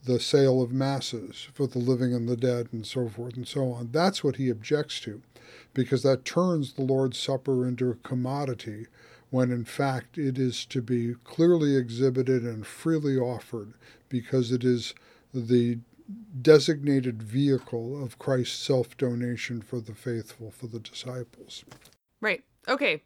[0.05, 3.73] the sale of Masses for the living and the dead, and so forth and so
[3.73, 3.91] on.
[3.93, 5.23] That's what he objects to,
[5.73, 8.87] because that turns the Lord's Supper into a commodity
[9.35, 13.73] when in fact it is to be clearly exhibited and freely offered
[14.09, 14.95] because it is
[15.35, 15.77] the
[16.41, 21.65] designated vehicle of Christ's self donation for the faithful, for the disciples.
[22.21, 22.45] Right.
[22.69, 23.03] Okay.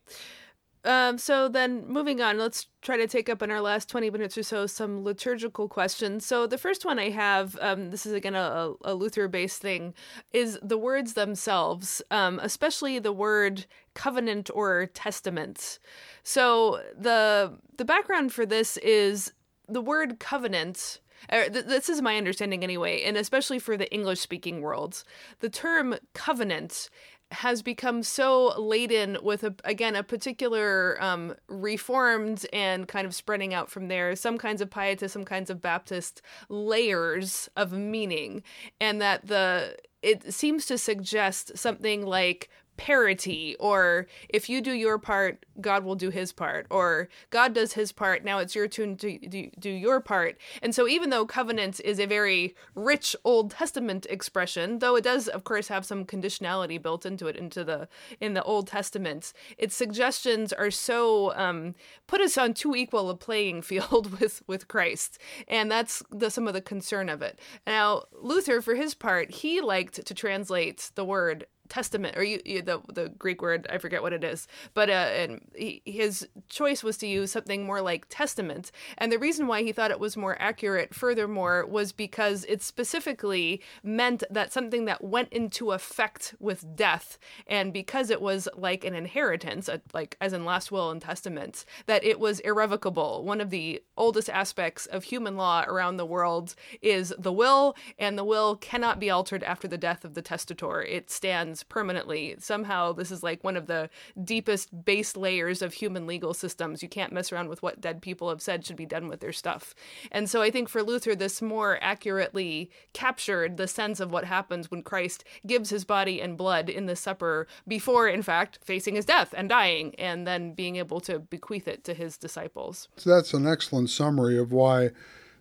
[0.88, 4.38] Um, so then moving on, let's try to take up in our last 20 minutes
[4.38, 6.24] or so some liturgical questions.
[6.24, 9.92] So the first one I have, um, this is again a, a Luther based thing,
[10.32, 15.78] is the words themselves, um, especially the word covenant or testament.
[16.22, 19.34] So the the background for this is
[19.68, 24.62] the word covenant er, this is my understanding anyway, and especially for the English speaking
[24.62, 25.04] world,
[25.40, 26.88] the term covenant
[27.30, 33.52] has become so laden with a, again a particular um, reformed and kind of spreading
[33.52, 38.42] out from there some kinds of pietist some kinds of baptist layers of meaning.
[38.80, 42.48] And that the it seems to suggest something like
[42.78, 47.74] parity or if you do your part god will do his part or god does
[47.74, 50.38] his part now it's your turn to do, your part.
[50.62, 55.28] And so even though covenant is a very rich old testament expression though it does
[55.28, 57.88] of course have some conditionality built into it into the
[58.20, 61.74] in the old testament its suggestions are so um,
[62.06, 65.18] put us on too equal a playing field with with christ.
[65.46, 67.38] And that's the some of the concern of it.
[67.66, 72.62] Now luther for his part he liked to translate the word testament or you, you,
[72.62, 76.82] the the Greek word I forget what it is but uh and he, his choice
[76.82, 78.70] was to use something more like testament.
[78.96, 83.60] And the reason why he thought it was more accurate furthermore was because it specifically
[83.82, 88.94] meant that something that went into effect with death and because it was like an
[88.94, 93.24] inheritance like as in last will and testament that it was irrevocable.
[93.24, 98.18] One of the oldest aspects of human law around the world is the will and
[98.18, 100.82] the will cannot be altered after the death of the testator.
[100.82, 102.36] It stands permanently.
[102.38, 103.90] Somehow, this is like one of the
[104.22, 106.82] deepest base layers of human legal systems.
[106.82, 109.32] You can't mess around with what dead people have said should be done with their
[109.32, 109.74] stuff.
[110.10, 114.70] And so I think for Luther, this more accurately captured the sense of what happens
[114.70, 119.04] when Christ gives his body and blood in the supper before, in fact, facing his
[119.04, 122.88] death and dying, and then being able to bequeath it to his disciples.
[122.96, 124.90] So that's an excellent summary of why.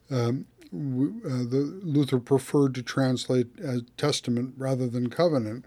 [0.10, 5.66] Um, uh, the Luther preferred to translate as testament rather than covenant.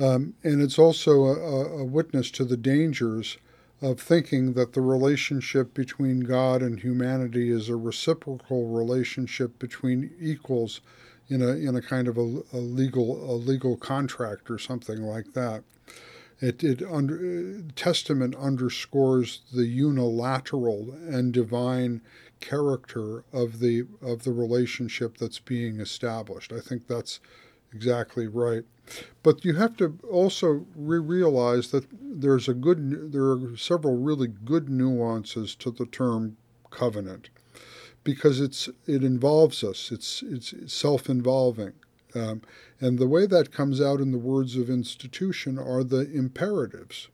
[0.00, 3.36] Um, and it's also a, a, witness to the dangers
[3.82, 10.80] of thinking that the relationship between God and humanity is a reciprocal relationship between equals
[11.28, 15.34] in a in a kind of a, a legal a legal contract or something like
[15.34, 15.62] that.
[16.40, 22.00] It, it under, Testament underscores the unilateral and divine
[22.40, 26.52] character of the of the relationship that's being established.
[26.52, 27.20] I think that's
[27.72, 28.64] exactly right.
[29.22, 34.68] But you have to also realize that there's a good there are several really good
[34.68, 36.36] nuances to the term
[36.70, 37.30] covenant
[38.04, 39.90] because it's it involves us.
[39.92, 41.72] It's it's self-involving.
[42.14, 42.42] Um,
[42.80, 47.08] and the way that comes out in the words of institution are the imperatives.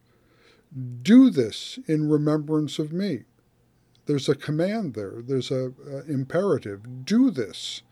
[1.03, 3.25] Do this in remembrance of me.
[4.07, 5.23] There's a command there.
[5.23, 7.05] There's a, a imperative.
[7.05, 7.83] Do this.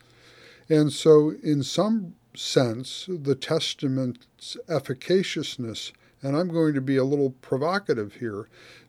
[0.69, 7.31] And so, in some sense, the Testament's efficaciousness, and I'm going to be a little
[7.41, 8.47] provocative here,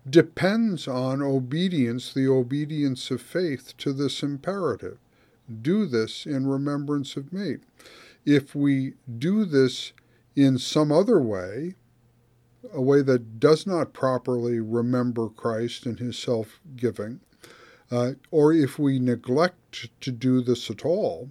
[0.08, 4.98] depends on obedience, the obedience of faith to this imperative.
[5.62, 7.56] Do this in remembrance of me.
[8.24, 9.92] If we do this
[10.34, 11.74] in some other way,
[12.72, 17.20] a way that does not properly remember Christ and his self giving,
[17.90, 21.30] uh, or if we neglect to do this at all,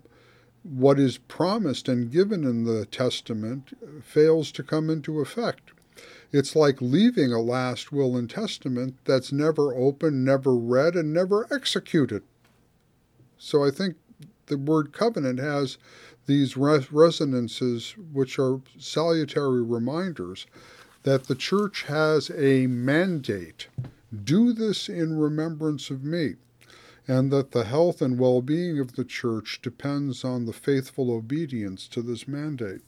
[0.66, 5.72] what is promised and given in the Testament fails to come into effect.
[6.32, 11.48] It's like leaving a last will and testament that's never opened, never read, and never
[11.54, 12.24] executed.
[13.38, 13.96] So I think
[14.48, 15.78] the word covenant has
[16.26, 20.48] these res- resonances which are salutary reminders
[21.04, 23.68] that the church has a mandate
[24.24, 26.36] do this in remembrance of me
[27.08, 31.88] and that the health and well being of the church depends on the faithful obedience
[31.88, 32.82] to this mandate.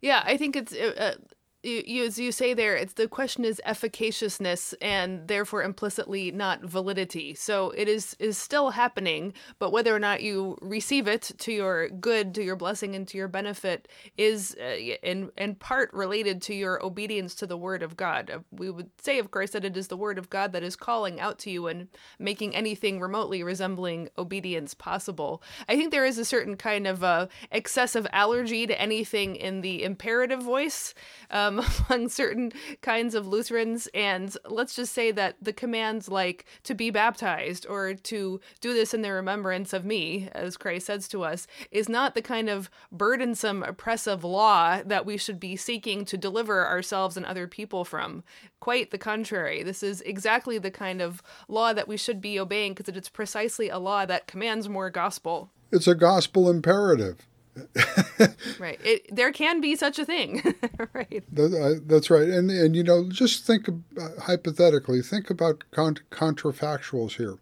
[0.00, 1.35] Yeah, I think it's uh, uh
[1.66, 6.62] you, you, as you say there, it's the question is efficaciousness and therefore implicitly not
[6.62, 7.34] validity.
[7.34, 11.88] So it is is still happening, but whether or not you receive it to your
[11.88, 16.54] good, to your blessing, and to your benefit is uh, in in part related to
[16.54, 18.30] your obedience to the word of God.
[18.30, 20.76] Uh, we would say, of course, that it is the word of God that is
[20.76, 21.88] calling out to you and
[22.18, 25.42] making anything remotely resembling obedience possible.
[25.68, 29.82] I think there is a certain kind of uh, excessive allergy to anything in the
[29.82, 30.94] imperative voice.
[31.30, 32.52] Um, um, among certain
[32.82, 33.88] kinds of Lutherans.
[33.94, 38.94] And let's just say that the commands like to be baptized or to do this
[38.94, 42.70] in the remembrance of me, as Christ says to us, is not the kind of
[42.92, 48.22] burdensome, oppressive law that we should be seeking to deliver ourselves and other people from.
[48.60, 49.62] Quite the contrary.
[49.62, 53.68] This is exactly the kind of law that we should be obeying because it's precisely
[53.68, 55.50] a law that commands more gospel.
[55.70, 57.26] It's a gospel imperative.
[58.58, 58.80] right.
[58.84, 60.42] It, there can be such a thing.
[60.94, 61.24] right.
[61.32, 62.28] That, uh, that's right.
[62.28, 65.02] And and you know, just think uh, hypothetically.
[65.02, 67.38] Think about con- contrafactuals here.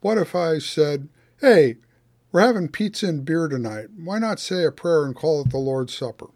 [0.00, 1.08] What if I said,
[1.40, 1.76] "Hey,
[2.32, 3.86] we're having pizza and beer tonight.
[3.96, 6.28] Why not say a prayer and call it the Lord's Supper?"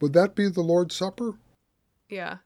[0.00, 1.38] Would that be the Lord's Supper?
[2.08, 2.38] Yeah.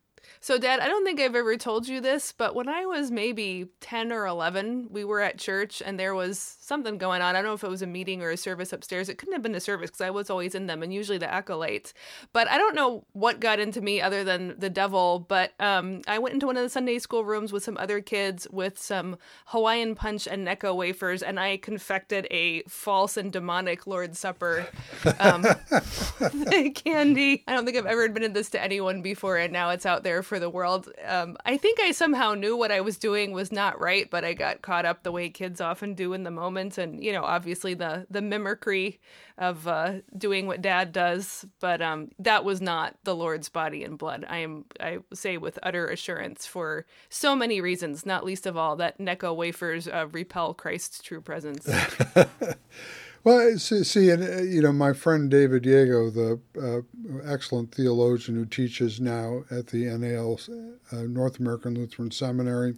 [0.42, 3.66] So, Dad, I don't think I've ever told you this, but when I was maybe
[3.80, 7.36] 10 or 11, we were at church and there was something going on.
[7.36, 9.10] I don't know if it was a meeting or a service upstairs.
[9.10, 11.30] It couldn't have been a service because I was always in them and usually the
[11.30, 11.92] acolytes.
[12.32, 15.26] But I don't know what got into me other than the devil.
[15.28, 18.48] But um, I went into one of the Sunday school rooms with some other kids
[18.50, 19.18] with some
[19.48, 24.66] Hawaiian punch and Necco wafers, and I confected a false and demonic Lord's Supper
[25.18, 25.42] um,
[26.74, 27.44] candy.
[27.46, 30.22] I don't think I've ever admitted this to anyone before, and now it's out there
[30.30, 30.88] for the world.
[31.04, 34.32] Um, I think I somehow knew what I was doing was not right, but I
[34.32, 37.74] got caught up the way kids often do in the moment, and you know, obviously
[37.74, 39.00] the the mimicry
[39.38, 41.44] of uh, doing what Dad does.
[41.58, 44.24] But um, that was not the Lord's body and blood.
[44.28, 48.76] I am I say with utter assurance for so many reasons, not least of all
[48.76, 51.68] that Necco wafers uh, repel Christ's true presence.
[53.22, 58.46] Well, see, and uh, you know, my friend David Yeago, the uh, excellent theologian who
[58.46, 60.40] teaches now at the NAL,
[60.90, 62.76] uh, North American Lutheran Seminary,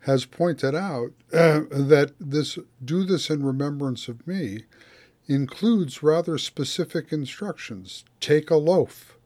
[0.00, 4.64] has pointed out uh, that this "do this in remembrance of me"
[5.26, 8.04] includes rather specific instructions.
[8.20, 9.18] Take a loaf,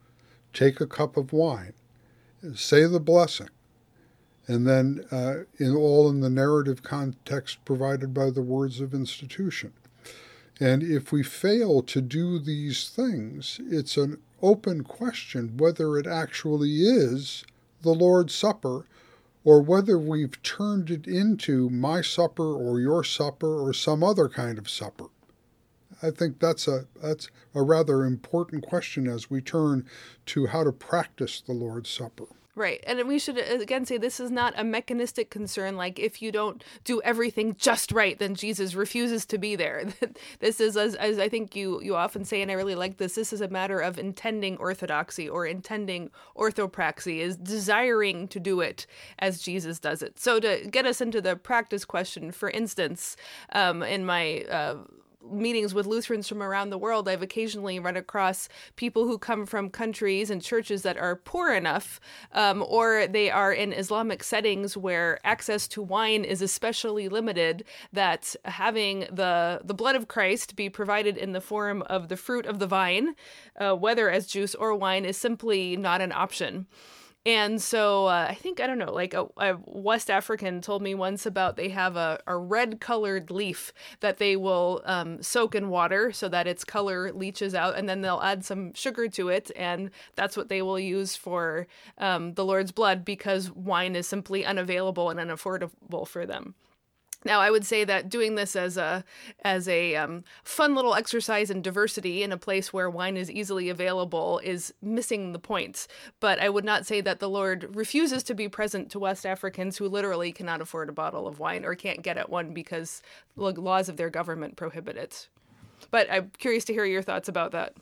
[0.51, 1.73] take a cup of wine,
[2.55, 3.49] say the blessing,
[4.47, 9.73] and then uh, in all in the narrative context provided by the words of institution.
[10.59, 16.81] And if we fail to do these things, it's an open question whether it actually
[16.81, 17.45] is
[17.81, 18.85] the Lord's Supper
[19.43, 24.57] or whether we've turned it into my supper or your supper or some other kind
[24.57, 25.05] of supper.
[26.01, 29.85] I think that's a that's a rather important question as we turn
[30.27, 32.27] to how to practice the Lord's Supper.
[32.59, 32.83] Right.
[32.85, 36.29] And we should uh, again say this is not a mechanistic concern like if you
[36.29, 39.85] don't do everything just right then Jesus refuses to be there.
[40.39, 43.15] this is as, as I think you you often say and I really like this
[43.15, 48.85] this is a matter of intending orthodoxy or intending orthopraxy is desiring to do it
[49.19, 50.19] as Jesus does it.
[50.19, 53.15] So to get us into the practice question for instance
[53.53, 54.75] um, in my uh,
[55.31, 59.69] meetings with Lutherans from around the world, I've occasionally run across people who come from
[59.69, 61.99] countries and churches that are poor enough,
[62.33, 67.63] um, or they are in Islamic settings where access to wine is especially limited.
[67.93, 72.45] That having the the blood of Christ be provided in the form of the fruit
[72.45, 73.15] of the vine,
[73.59, 76.67] uh, whether as juice or wine, is simply not an option.
[77.25, 80.95] And so uh, I think, I don't know, like a, a, West African told me
[80.95, 85.69] once about they have a, a red colored leaf that they will um, soak in
[85.69, 89.51] water so that its color leaches out, and then they'll add some sugar to it.
[89.57, 91.67] And that's what they will use for
[91.97, 96.55] um, the Lord's blood because wine is simply unavailable and unaffordable for them.
[97.25, 99.03] Now, I would say that doing this as a
[99.43, 103.69] as a um, fun little exercise in diversity in a place where wine is easily
[103.69, 105.87] available is missing the point.
[106.21, 109.77] But I would not say that the Lord refuses to be present to West Africans
[109.77, 113.01] who literally cannot afford a bottle of wine or can't get at one because
[113.35, 115.27] the laws of their government prohibit it.
[115.91, 117.73] But I'm curious to hear your thoughts about that.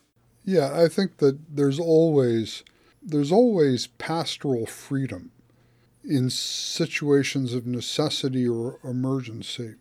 [0.46, 2.64] Yeah, I think that there's always
[3.04, 5.32] there's always pastoral freedom
[6.08, 9.76] in situations of necessity or emergency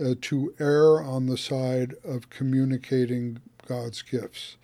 [0.00, 4.56] uh, to err on the side of communicating God's gifts.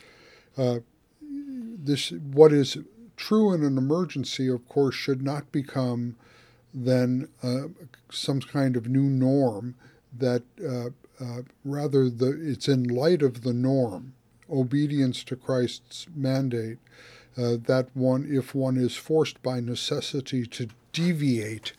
[0.59, 0.81] Uh,
[1.23, 2.79] this what is
[3.17, 6.17] true in an emergency, of course, should not become
[6.75, 7.69] then uh,
[8.11, 9.75] some kind of new norm.
[10.17, 10.91] That uh,
[11.25, 14.15] uh, rather the it's in light of the norm,
[14.51, 16.79] obedience to Christ's mandate
[17.37, 21.73] uh, that one, if one is forced by necessity to deviate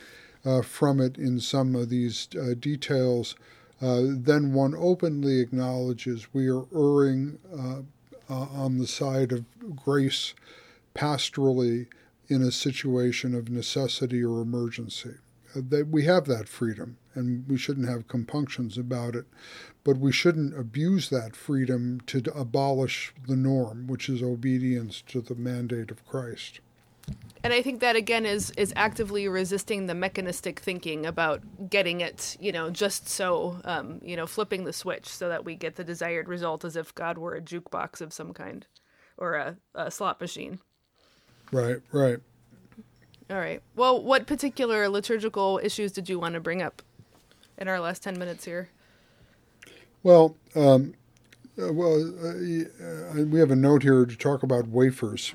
[0.45, 3.35] uh, from it in some of these uh, details,
[3.81, 7.81] uh, then one openly acknowledges we are erring uh,
[8.33, 9.43] on the side of
[9.75, 10.33] grace
[10.95, 11.87] pastorally
[12.27, 15.15] in a situation of necessity or emergency.
[15.55, 19.25] That we have that freedom and we shouldn't have compunctions about it,
[19.83, 25.35] but we shouldn't abuse that freedom to abolish the norm, which is obedience to the
[25.35, 26.59] mandate of Christ.
[27.43, 32.37] And I think that again is is actively resisting the mechanistic thinking about getting it,
[32.39, 35.83] you know, just so, um, you know, flipping the switch so that we get the
[35.83, 38.67] desired result as if God were a jukebox of some kind,
[39.17, 40.59] or a, a slot machine.
[41.51, 42.19] Right, right.
[43.31, 43.61] All right.
[43.77, 46.81] Well, what particular liturgical issues did you want to bring up
[47.57, 48.69] in our last ten minutes here?
[50.03, 50.95] Well, um,
[51.57, 55.33] uh, well, uh, uh we have a note here to talk about wafers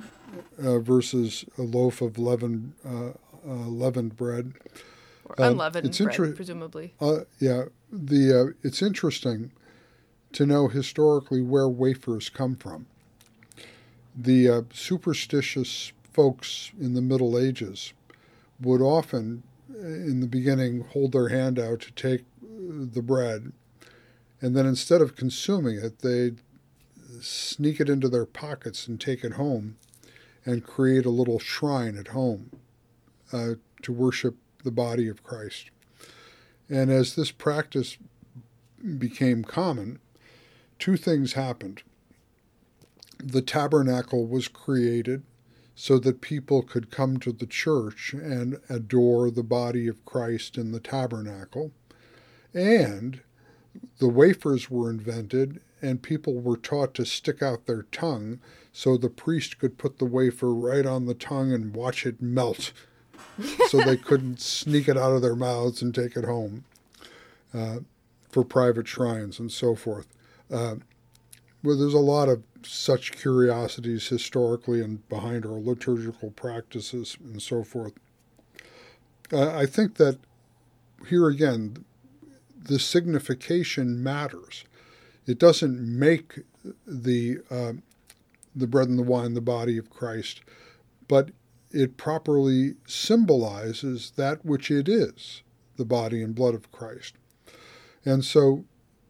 [0.62, 3.12] uh, versus a loaf of leavened uh,
[3.48, 4.52] uh, leavened bread.
[5.24, 6.92] Or unleavened it's bread, presumably.
[7.38, 9.52] yeah, the it's interesting
[10.32, 12.86] to know historically where wafers come from.
[14.14, 17.92] The superstitious folks in the Middle Ages
[18.58, 23.52] would often, in the beginning, hold their hand out to take the bread,
[24.40, 26.38] and then instead of consuming it, they'd
[27.20, 29.76] sneak it into their pockets and take it home
[30.46, 32.50] and create a little shrine at home
[33.30, 33.50] uh,
[33.82, 35.70] to worship the body of Christ.
[36.70, 37.98] And as this practice
[38.98, 39.98] became common,
[40.78, 41.82] two things happened.
[43.18, 45.22] The tabernacle was created
[45.78, 50.72] so that people could come to the church and adore the body of Christ in
[50.72, 51.70] the tabernacle.
[52.54, 53.20] And
[53.98, 58.40] the wafers were invented, and people were taught to stick out their tongue
[58.72, 62.72] so the priest could put the wafer right on the tongue and watch it melt
[63.68, 66.64] so they couldn't sneak it out of their mouths and take it home
[67.52, 67.80] uh,
[68.30, 70.08] for private shrines and so forth.
[70.50, 70.76] Uh,
[71.62, 77.62] well, there's a lot of such curiosities historically and behind our liturgical practices and so
[77.62, 77.92] forth.
[79.32, 80.18] Uh, I think that
[81.08, 81.84] here again,
[82.68, 84.64] the signification matters.
[85.26, 86.40] It doesn't make
[86.86, 87.74] the uh,
[88.54, 90.40] the bread and the wine the body of Christ,
[91.08, 91.30] but
[91.70, 95.42] it properly symbolizes that which it is,
[95.76, 97.16] the body and blood of Christ.
[98.04, 98.64] And so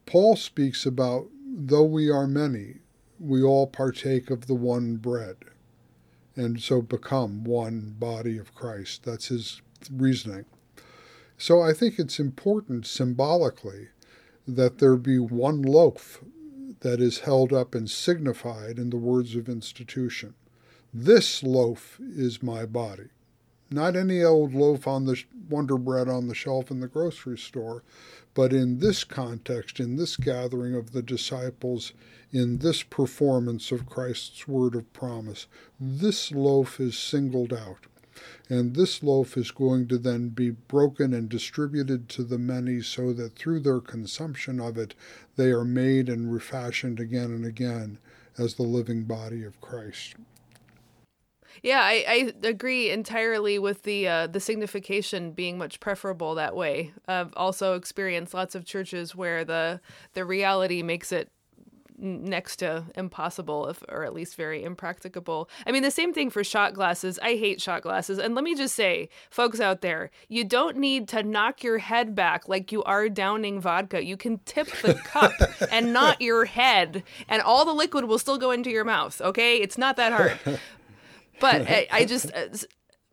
[0.05, 2.79] Paul speaks about though we are many,
[3.19, 5.37] we all partake of the one bread,
[6.35, 9.03] and so become one body of Christ.
[9.03, 9.61] That's his
[9.91, 10.45] reasoning.
[11.37, 13.89] So I think it's important symbolically
[14.47, 16.23] that there be one loaf
[16.79, 20.35] that is held up and signified in the words of institution.
[20.93, 23.09] This loaf is my body.
[23.69, 27.83] Not any old loaf on the Wonder Bread on the shelf in the grocery store,
[28.33, 31.91] but in this context, in this gathering of the disciples,
[32.31, 35.47] in this performance of Christ's word of promise,
[35.79, 37.87] this loaf is singled out.
[38.49, 43.11] And this loaf is going to then be broken and distributed to the many so
[43.13, 44.95] that through their consumption of it,
[45.35, 47.97] they are made and refashioned again and again
[48.37, 50.15] as the living body of Christ.
[51.63, 56.91] Yeah, I, I agree entirely with the uh, the signification being much preferable that way.
[57.07, 59.81] I've also experienced lots of churches where the
[60.13, 61.31] the reality makes it
[61.97, 65.49] next to impossible if or at least very impracticable.
[65.65, 67.19] I mean the same thing for shot glasses.
[67.21, 68.19] I hate shot glasses.
[68.19, 72.15] And let me just say, folks out there, you don't need to knock your head
[72.15, 74.05] back like you are downing vodka.
[74.05, 75.33] You can tip the cup
[75.71, 79.57] and not your head and all the liquid will still go into your mouth, okay?
[79.57, 80.59] It's not that hard.
[81.39, 82.47] But I, I just uh,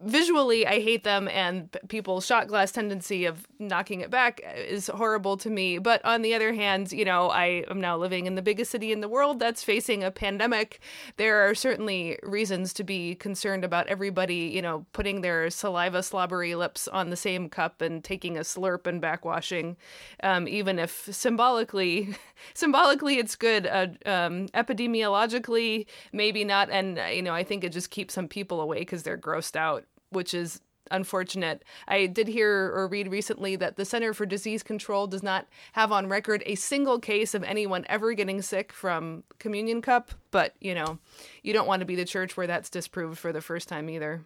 [0.05, 5.37] visually i hate them and people's shot glass tendency of knocking it back is horrible
[5.37, 5.79] to me.
[5.79, 8.93] But on the other hand you know i am now living in the biggest city
[8.93, 10.81] in the world that's facing a pandemic.
[11.17, 16.55] There are certainly reasons to be concerned about everybody you know putting their saliva slobbery
[16.55, 19.77] lips on the same cup and taking a slurp and backwashing
[20.23, 22.15] um, even if symbolically
[22.55, 26.69] symbolically it's good uh, um, epidemiologically maybe not.
[26.71, 29.85] And you know i think it just keeps some people away because they're grossed out
[30.15, 30.61] which is
[30.91, 31.65] unfortunate.
[31.89, 35.93] I did hear or read recently that the Center for Disease Control does not have
[35.93, 40.75] on record a single case of anyone ever getting sick from communion cup, but you
[40.75, 40.99] know,
[41.43, 44.23] you don't want to be the church where that's disproved for the first time either.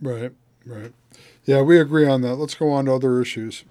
[0.00, 0.32] Right,
[0.64, 0.92] right.
[1.44, 2.36] Yeah, we agree on that.
[2.36, 3.64] Let's go on to other issues.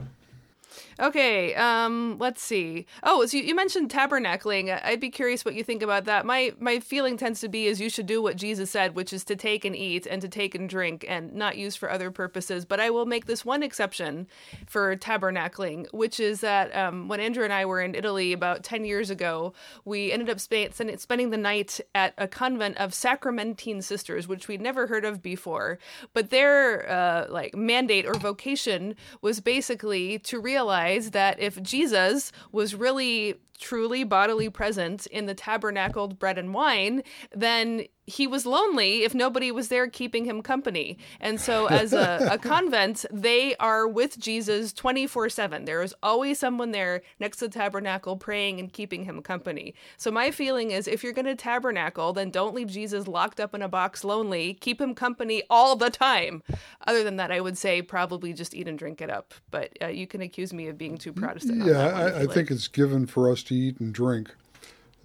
[0.98, 2.86] Okay, um, let's see.
[3.04, 4.82] Oh, so you, you, mentioned tabernacling.
[4.82, 6.26] I'd be curious what you think about that.
[6.26, 9.26] My my feeling tends to be is you should do what Jesus said, which is
[9.26, 12.64] to take and eat and to take and drink and not use for other purposes.
[12.64, 14.28] But I will make this one exception
[14.68, 18.86] for tabernacling, which is that um, when Andrew and I were in Italy about ten
[18.86, 24.30] years ago, we ended up sp- spending the night at a convent of Sacramentine sisters,
[24.30, 25.78] which we'd never heard of before.
[26.14, 32.76] But their uh, like mandate or vocation was basically to realize that if Jesus was
[32.76, 37.03] really truly bodily present in the tabernacled bread and wine,
[37.34, 40.97] then he was lonely if nobody was there keeping him company.
[41.20, 45.66] And so, as a, a convent, they are with Jesus 24 7.
[45.66, 49.74] There is always someone there next to the tabernacle praying and keeping him company.
[49.97, 53.56] So, my feeling is if you're going to tabernacle, then don't leave Jesus locked up
[53.56, 54.53] in a box lonely.
[54.53, 56.43] Keep him company all the time.
[56.88, 59.34] Other than that, I would say probably just eat and drink it up.
[59.49, 61.66] But uh, you can accuse me of being too Protestant.
[61.66, 64.36] Yeah, I, I think it's given for us to eat and drink.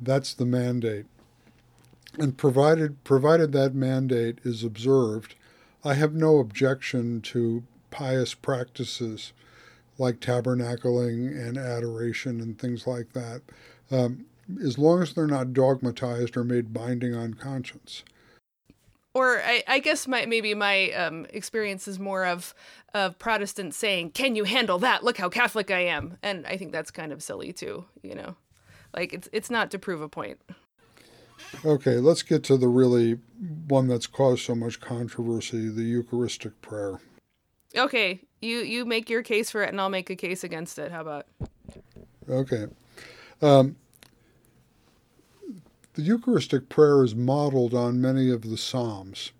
[0.00, 1.06] That's the mandate.
[2.18, 5.34] And provided provided that mandate is observed,
[5.84, 9.32] I have no objection to pious practices
[9.98, 13.42] like tabernacling and adoration and things like that,
[13.90, 14.26] um,
[14.62, 18.02] as long as they're not dogmatized or made binding on conscience.
[19.12, 22.54] Or I, I guess my maybe my um, experience is more of
[22.94, 25.02] of Protestants saying, "Can you handle that?
[25.02, 27.84] Look how Catholic I am," and I think that's kind of silly too.
[28.02, 28.36] You know,
[28.94, 30.38] like it's it's not to prove a point.
[31.64, 33.18] Okay, let's get to the really
[33.68, 37.00] one that's caused so much controversy the Eucharistic prayer.
[37.76, 40.90] Okay, you, you make your case for it, and I'll make a case against it.
[40.90, 41.26] How about?
[42.28, 42.66] Okay.
[43.42, 43.76] Um,
[45.94, 49.32] the Eucharistic prayer is modeled on many of the Psalms.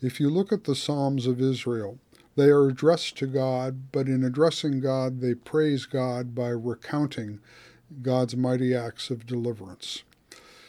[0.00, 1.98] If you look at the Psalms of Israel,
[2.36, 7.40] they are addressed to God, but in addressing God, they praise God by recounting
[8.02, 10.04] God's mighty acts of deliverance.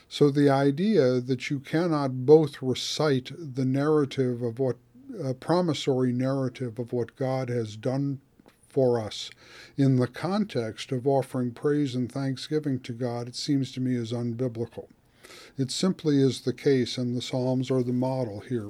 [0.10, 4.78] So the idea that you cannot both recite the narrative of what
[5.24, 8.22] a promissory narrative of what God has done
[8.68, 9.30] for us
[9.76, 14.12] in the context of offering praise and thanksgiving to God, it seems to me is
[14.12, 14.88] unbiblical.
[15.58, 18.70] It simply is the case, and the Psalms are the model here,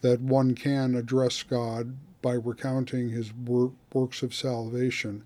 [0.00, 5.24] that one can address God by recounting his works of salvation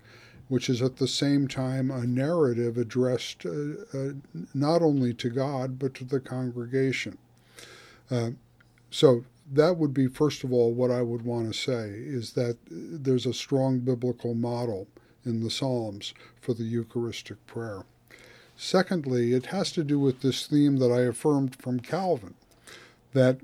[0.53, 4.11] which is at the same time a narrative addressed uh, uh,
[4.53, 7.17] not only to God but to the congregation.
[8.11, 8.31] Uh,
[8.91, 12.57] so that would be first of all what I would want to say is that
[12.69, 14.87] there's a strong biblical model
[15.25, 17.83] in the Psalms for the Eucharistic prayer.
[18.55, 22.35] Secondly, it has to do with this theme that I affirmed from Calvin
[23.13, 23.39] that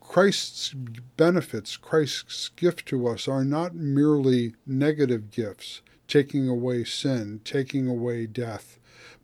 [0.00, 0.74] Christ's
[1.16, 8.26] benefits, Christ's gift to us, are not merely negative gifts, taking away sin, taking away
[8.26, 8.78] death,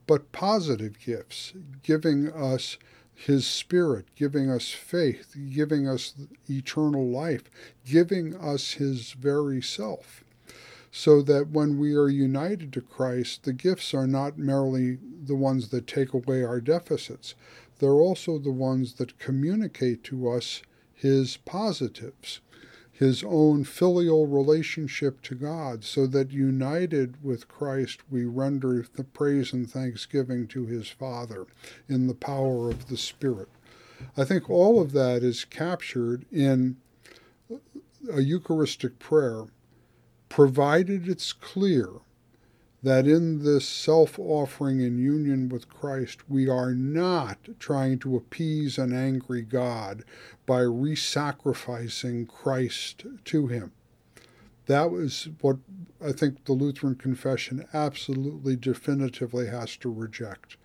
[0.06, 1.52] but positive gifts,
[1.82, 2.78] giving us
[3.14, 6.14] his spirit, giving us faith, giving us
[6.48, 7.50] eternal life,
[7.84, 10.24] giving us his very self.
[10.91, 15.68] So that when we are united to Christ, the gifts are not merely the ones
[15.68, 17.34] that take away our deficits,
[17.78, 20.62] they're also the ones that communicate to us
[20.95, 22.41] his positives,
[22.91, 29.53] his own filial relationship to God, so that united with Christ we render the praise
[29.53, 31.47] and thanksgiving to his Father
[31.89, 33.49] in the power of the Spirit.
[34.16, 36.76] I think all of that is captured in
[38.12, 39.45] a Eucharistic prayer,
[40.28, 41.88] provided it's clear
[42.82, 48.78] that in this self offering in union with Christ, we are not trying to appease
[48.78, 50.04] an angry God
[50.46, 53.72] by re sacrificing Christ to him.
[54.66, 55.56] That was what
[56.04, 60.56] I think the Lutheran confession absolutely definitively has to reject.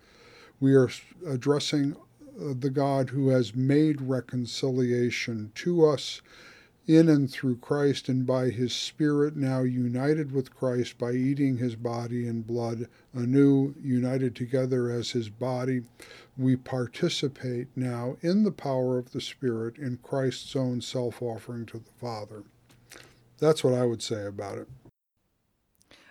[0.60, 0.90] We are
[1.26, 1.96] addressing
[2.40, 6.22] uh, the God who has made reconciliation to us
[6.86, 11.76] in and through Christ and by his Spirit, now united with Christ by eating his
[11.76, 15.82] body and blood, anew united together as his body,
[16.36, 21.78] we participate now in the power of the Spirit in Christ's own self offering to
[21.78, 22.42] the Father.
[23.38, 24.68] That's what I would say about it.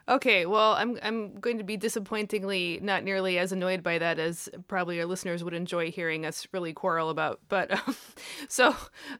[0.08, 4.50] Okay, well, I'm I'm going to be disappointingly not nearly as annoyed by that as
[4.68, 7.40] probably our listeners would enjoy hearing us really quarrel about.
[7.48, 7.96] But um,
[8.50, 8.76] so,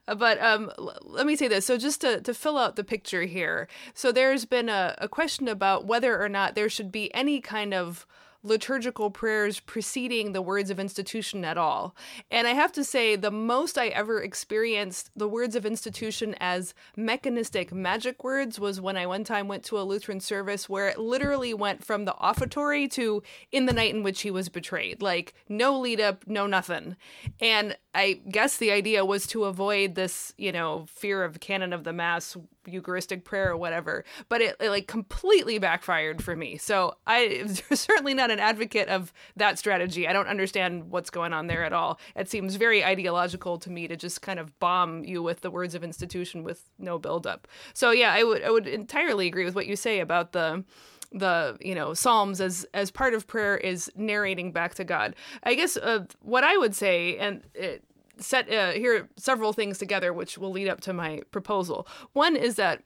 [0.06, 1.64] but um, l- let me say this.
[1.64, 3.66] So just to to fill out the picture here.
[3.94, 7.72] So there's been a, a question about whether or not there should be any kind
[7.72, 8.06] of
[8.44, 11.96] liturgical prayers preceding the words of institution at all.
[12.30, 16.74] And I have to say, the most I ever experienced the words of institution as
[16.96, 20.98] mechanistic magic words was when I one time went to a Lutheran service where it
[20.98, 25.00] literally went from the offertory to in the night in which he was betrayed.
[25.00, 26.96] Like, no lead up, no nothing.
[27.40, 31.84] And I guess the idea was to avoid this, you know, fear of canon of
[31.84, 32.36] the Mass
[32.66, 36.56] Eucharistic prayer or whatever, but it, it, like completely backfired for me.
[36.56, 40.06] So I certainly not an advocate of that strategy.
[40.06, 41.98] I don't understand what's going on there at all.
[42.14, 45.74] It seems very ideological to me to just kind of bomb you with the words
[45.74, 47.48] of institution with no buildup.
[47.72, 50.64] So yeah, I would I would entirely agree with what you say about the
[51.12, 55.14] the you know psalms as as part of prayer is narrating back to god
[55.44, 57.84] i guess uh, what i would say and it,
[58.18, 61.86] set uh, here several things together which will lead up to my proposal.
[62.12, 62.82] One is that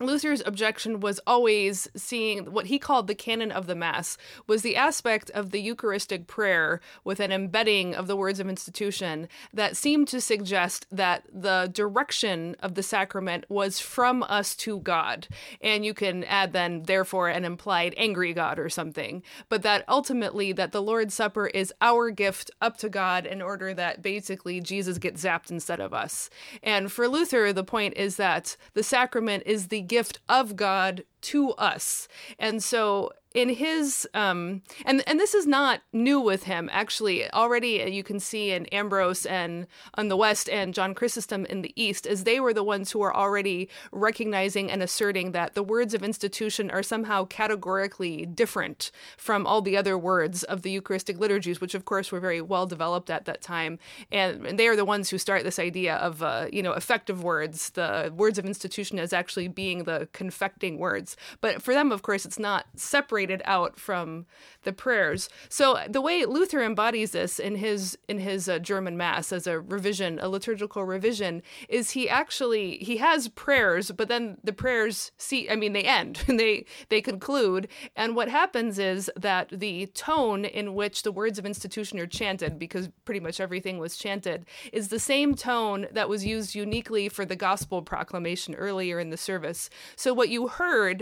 [0.00, 4.16] Luther's objection was always seeing what he called the canon of the Mass,
[4.46, 9.28] was the aspect of the Eucharistic prayer with an embedding of the words of institution
[9.52, 15.28] that seemed to suggest that the direction of the sacrament was from us to God.
[15.60, 19.22] And you can add then, therefore, an implied angry God or something.
[19.48, 23.74] But that ultimately that the Lord's Supper is our gift up to God in order
[23.74, 26.30] that basically Jesus gets zapped instead of us.
[26.62, 31.52] And for Luther, the point is that the sacrament is the gift of God to
[31.52, 32.08] us.
[32.38, 36.68] And so in his um and and this is not new with him.
[36.70, 41.62] Actually already you can see in ambrose and on the west and john chrysostom in
[41.62, 45.62] the east as they were the ones who are already recognizing and asserting that the
[45.62, 51.18] words of institution are somehow categorically different from all the other words of the eucharistic
[51.18, 53.78] liturgies which of course were very well developed at that time.
[54.10, 57.22] And, and they are the ones who start this idea of uh, you know effective
[57.22, 57.70] words.
[57.70, 62.24] The words of institution as actually being the confecting words but for them of course
[62.24, 64.26] it's not separated out from
[64.62, 65.28] the prayers.
[65.48, 69.60] So the way luther embodies this in his in his uh, german mass as a
[69.60, 75.48] revision a liturgical revision is he actually he has prayers but then the prayers see
[75.50, 77.68] i mean they end and they they conclude.
[77.96, 82.58] And what happens is that the tone in which the words of institution are chanted
[82.58, 87.24] because pretty much everything was chanted is the same tone that was used uniquely for
[87.24, 89.70] the gospel proclamation earlier in the service.
[89.96, 91.01] So what you heard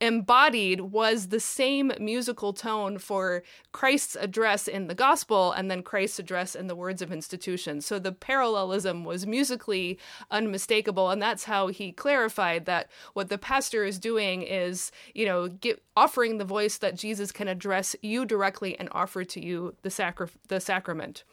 [0.00, 6.18] embodied was the same musical tone for Christ's address in the gospel and then Christ's
[6.18, 7.80] address in the words of institution.
[7.82, 9.98] So the parallelism was musically
[10.30, 11.10] unmistakable.
[11.10, 15.82] And that's how he clarified that what the pastor is doing is, you know, get,
[15.96, 20.28] offering the voice that Jesus can address you directly and offer to you the, sacri-
[20.48, 21.24] the sacrament.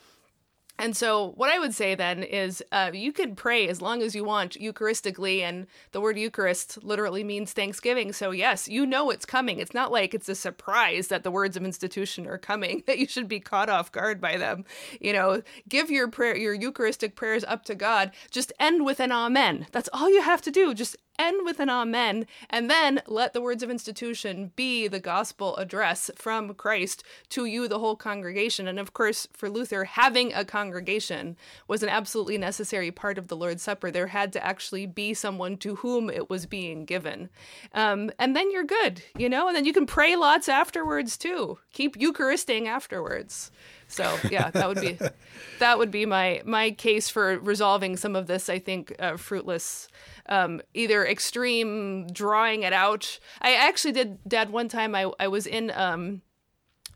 [0.80, 4.16] And so, what I would say then is uh, you can pray as long as
[4.16, 8.14] you want Eucharistically, and the word Eucharist literally means Thanksgiving.
[8.14, 9.60] So, yes, you know it's coming.
[9.60, 13.08] It's not like it's a surprise that the words of institution are coming, that you
[13.08, 14.66] should be caught off guard by them.
[15.02, 18.12] You know, give your prayer, your Eucharistic prayers up to God.
[18.30, 19.66] Just end with an Amen.
[19.72, 20.76] That's all you have to do.
[20.76, 25.56] Just end with an amen, and then let the words of institution be the gospel
[25.58, 28.68] address from Christ to you, the whole congregation.
[28.68, 31.38] And of course, for Luther, having a congregation
[31.68, 33.92] was an absolutely necessary part of the Lord's Supper.
[33.92, 37.30] There had to actually be someone to whom it was being given.
[37.74, 41.60] Um, and then you're good, you know, and then you can pray lots afterwards too.
[41.74, 43.52] Keep Eucharisting afterwards.
[43.88, 44.98] So yeah, that would be
[45.60, 48.50] that would be my my case for resolving some of this.
[48.50, 49.88] I think uh, fruitless,
[50.30, 53.20] um, either extreme drawing it out.
[53.42, 54.50] I actually did, Dad.
[54.50, 56.22] One time I I was in um,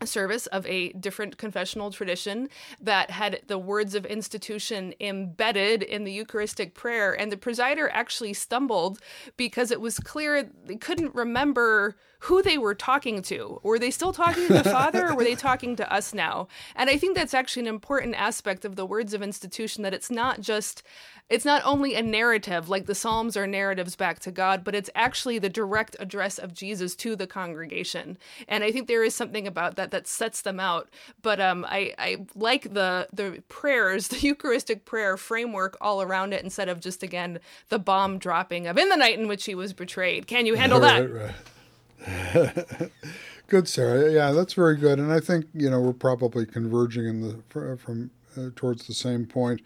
[0.06, 2.48] service of a different confessional tradition
[2.80, 7.18] that had the words of institution embedded in the Eucharistic prayer.
[7.18, 8.98] And the presider actually stumbled
[9.36, 13.60] because it was clear they couldn't remember who they were talking to.
[13.64, 16.46] Were they still talking to the Father or were they talking to us now?
[16.76, 20.10] And I think that's actually an important aspect of the words of institution that it's
[20.10, 20.84] not just
[21.28, 24.90] it's not only a narrative like the Psalms are narratives back to God, but it's
[24.94, 28.18] actually the direct address of Jesus to the congregation.
[28.46, 30.90] And I think there is something about that that sets them out.
[31.22, 36.44] But um, I, I like the the prayers, the Eucharistic prayer framework all around it
[36.44, 39.72] instead of just again the bomb dropping of in the night in which he was
[39.72, 40.26] betrayed.
[40.26, 41.34] Can you handle right, that?
[42.04, 42.90] Right.
[43.46, 44.10] good, Sarah.
[44.10, 44.98] Yeah, that's very good.
[44.98, 49.24] And I think you know we're probably converging in the from uh, towards the same
[49.24, 49.62] point.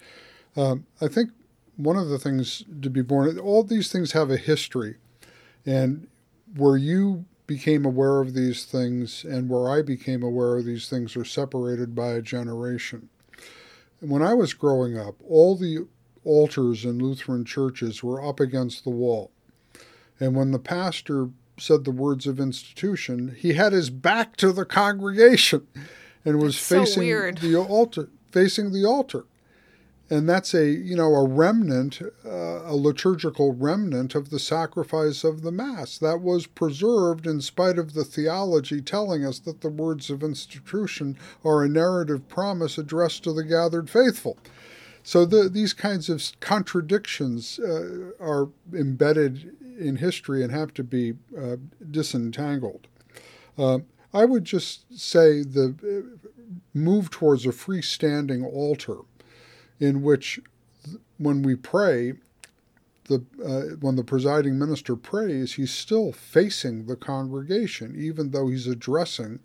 [0.55, 1.31] Um, I think
[1.77, 4.95] one of the things to be born, all these things have a history,
[5.65, 6.07] and
[6.55, 11.15] where you became aware of these things and where I became aware of these things
[11.15, 13.09] are separated by a generation.
[14.01, 15.87] When I was growing up, all the
[16.25, 19.31] altars in Lutheran churches were up against the wall.
[20.19, 24.65] And when the pastor said the words of institution, he had his back to the
[24.65, 25.65] congregation
[26.25, 29.25] and was That's facing so the altar, facing the altar.
[30.09, 35.41] And that's a, you know, a remnant, uh, a liturgical remnant of the sacrifice of
[35.41, 35.97] the Mass.
[35.97, 41.17] That was preserved in spite of the theology telling us that the words of institution
[41.43, 44.37] are a narrative promise addressed to the gathered faithful.
[45.03, 51.13] So the, these kinds of contradictions uh, are embedded in history and have to be
[51.37, 51.57] uh,
[51.91, 52.87] disentangled.
[53.57, 53.79] Uh,
[54.13, 58.99] I would just say the uh, move towards a freestanding altar
[59.79, 60.39] in which
[61.17, 62.13] when we pray,
[63.05, 68.67] the, uh, when the presiding minister prays, he's still facing the congregation, even though he's
[68.67, 69.39] addressing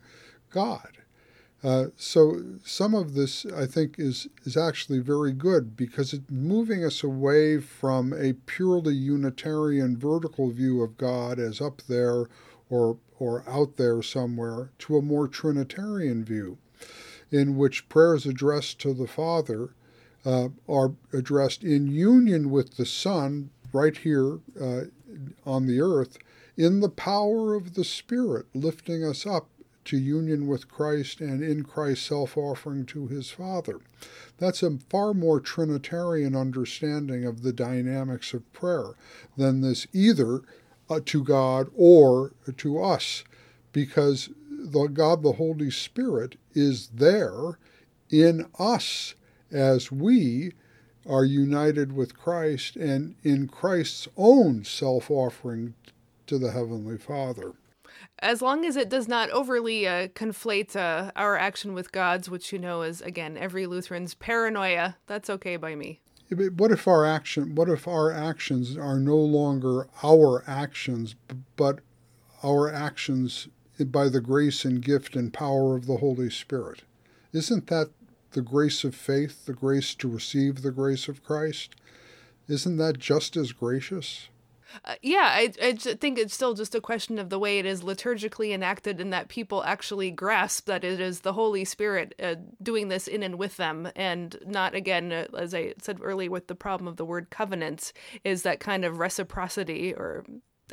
[0.50, 0.98] God.
[1.64, 6.84] Uh, so some of this, I think, is is actually very good because it's moving
[6.84, 12.26] us away from a purely Unitarian vertical view of God as up there
[12.68, 16.58] or or out there somewhere to a more Trinitarian view,
[17.30, 19.70] in which prayers addressed to the Father
[20.24, 24.82] uh, are addressed in union with the Son right here uh,
[25.44, 26.18] on the earth
[26.56, 29.48] in the power of the Spirit, lifting us up
[29.84, 33.80] to union with Christ and in Christ self offering to his Father.
[34.38, 38.92] That's a far more Trinitarian understanding of the dynamics of prayer
[39.36, 40.42] than this either
[40.88, 43.24] uh, to God or to us,
[43.72, 47.58] because the God the Holy Spirit is there
[48.10, 49.14] in us
[49.52, 50.52] as we
[51.06, 55.74] are united with Christ and in Christ's own self offering
[56.26, 57.52] to the Heavenly Father.
[58.20, 62.52] As long as it does not overly uh, conflate uh, our action with God's, which
[62.52, 66.00] you know is, again, every Lutheran's paranoia, that's okay by me.
[66.30, 67.54] What if our action?
[67.54, 71.14] What if our actions are no longer our actions,
[71.56, 71.80] but
[72.42, 73.48] our actions
[73.78, 76.82] by the grace and gift and power of the Holy Spirit?
[77.32, 77.90] Isn't that
[78.32, 81.74] the grace of faith, the grace to receive the grace of Christ?
[82.48, 84.28] Isn't that just as gracious?
[84.84, 87.82] Uh, yeah, I, I think it's still just a question of the way it is
[87.82, 92.88] liturgically enacted and that people actually grasp that it is the Holy Spirit uh, doing
[92.88, 96.54] this in and with them, and not, again, uh, as I said earlier with the
[96.54, 97.92] problem of the word covenant,
[98.24, 100.24] is that kind of reciprocity or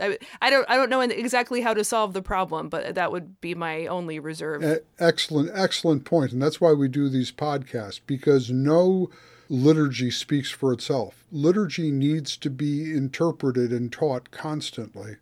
[0.01, 3.39] I, I don't I don't know exactly how to solve the problem, but that would
[3.41, 4.81] be my only reserve.
[4.99, 9.09] Excellent, excellent point, and that's why we do these podcasts because no
[9.49, 11.25] liturgy speaks for itself.
[11.31, 15.15] Liturgy needs to be interpreted and taught constantly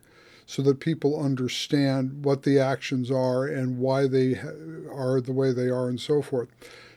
[0.46, 4.36] so that people understand what the actions are and why they
[4.92, 6.50] are the way they are and so forth.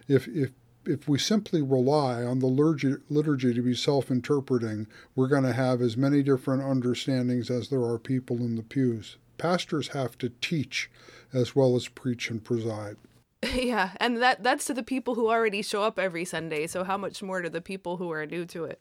[0.09, 0.51] If if
[0.87, 5.53] if we simply rely on the liturgy, liturgy to be self interpreting, we're going to
[5.53, 9.17] have as many different understandings as there are people in the pews.
[9.39, 10.91] Pastors have to teach
[11.33, 12.97] as well as preach and preside.
[13.55, 16.99] Yeah, and that that's to the people who already show up every Sunday, so how
[16.99, 18.81] much more to the people who are new to it?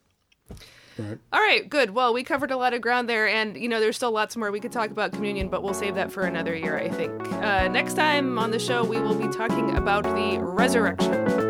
[0.98, 1.18] Right.
[1.32, 1.90] All right, good.
[1.90, 4.50] Well, we covered a lot of ground there, and you know, there's still lots more
[4.50, 7.32] we could talk about communion, but we'll save that for another year, I think.
[7.34, 11.49] Uh, next time on the show, we will be talking about the resurrection.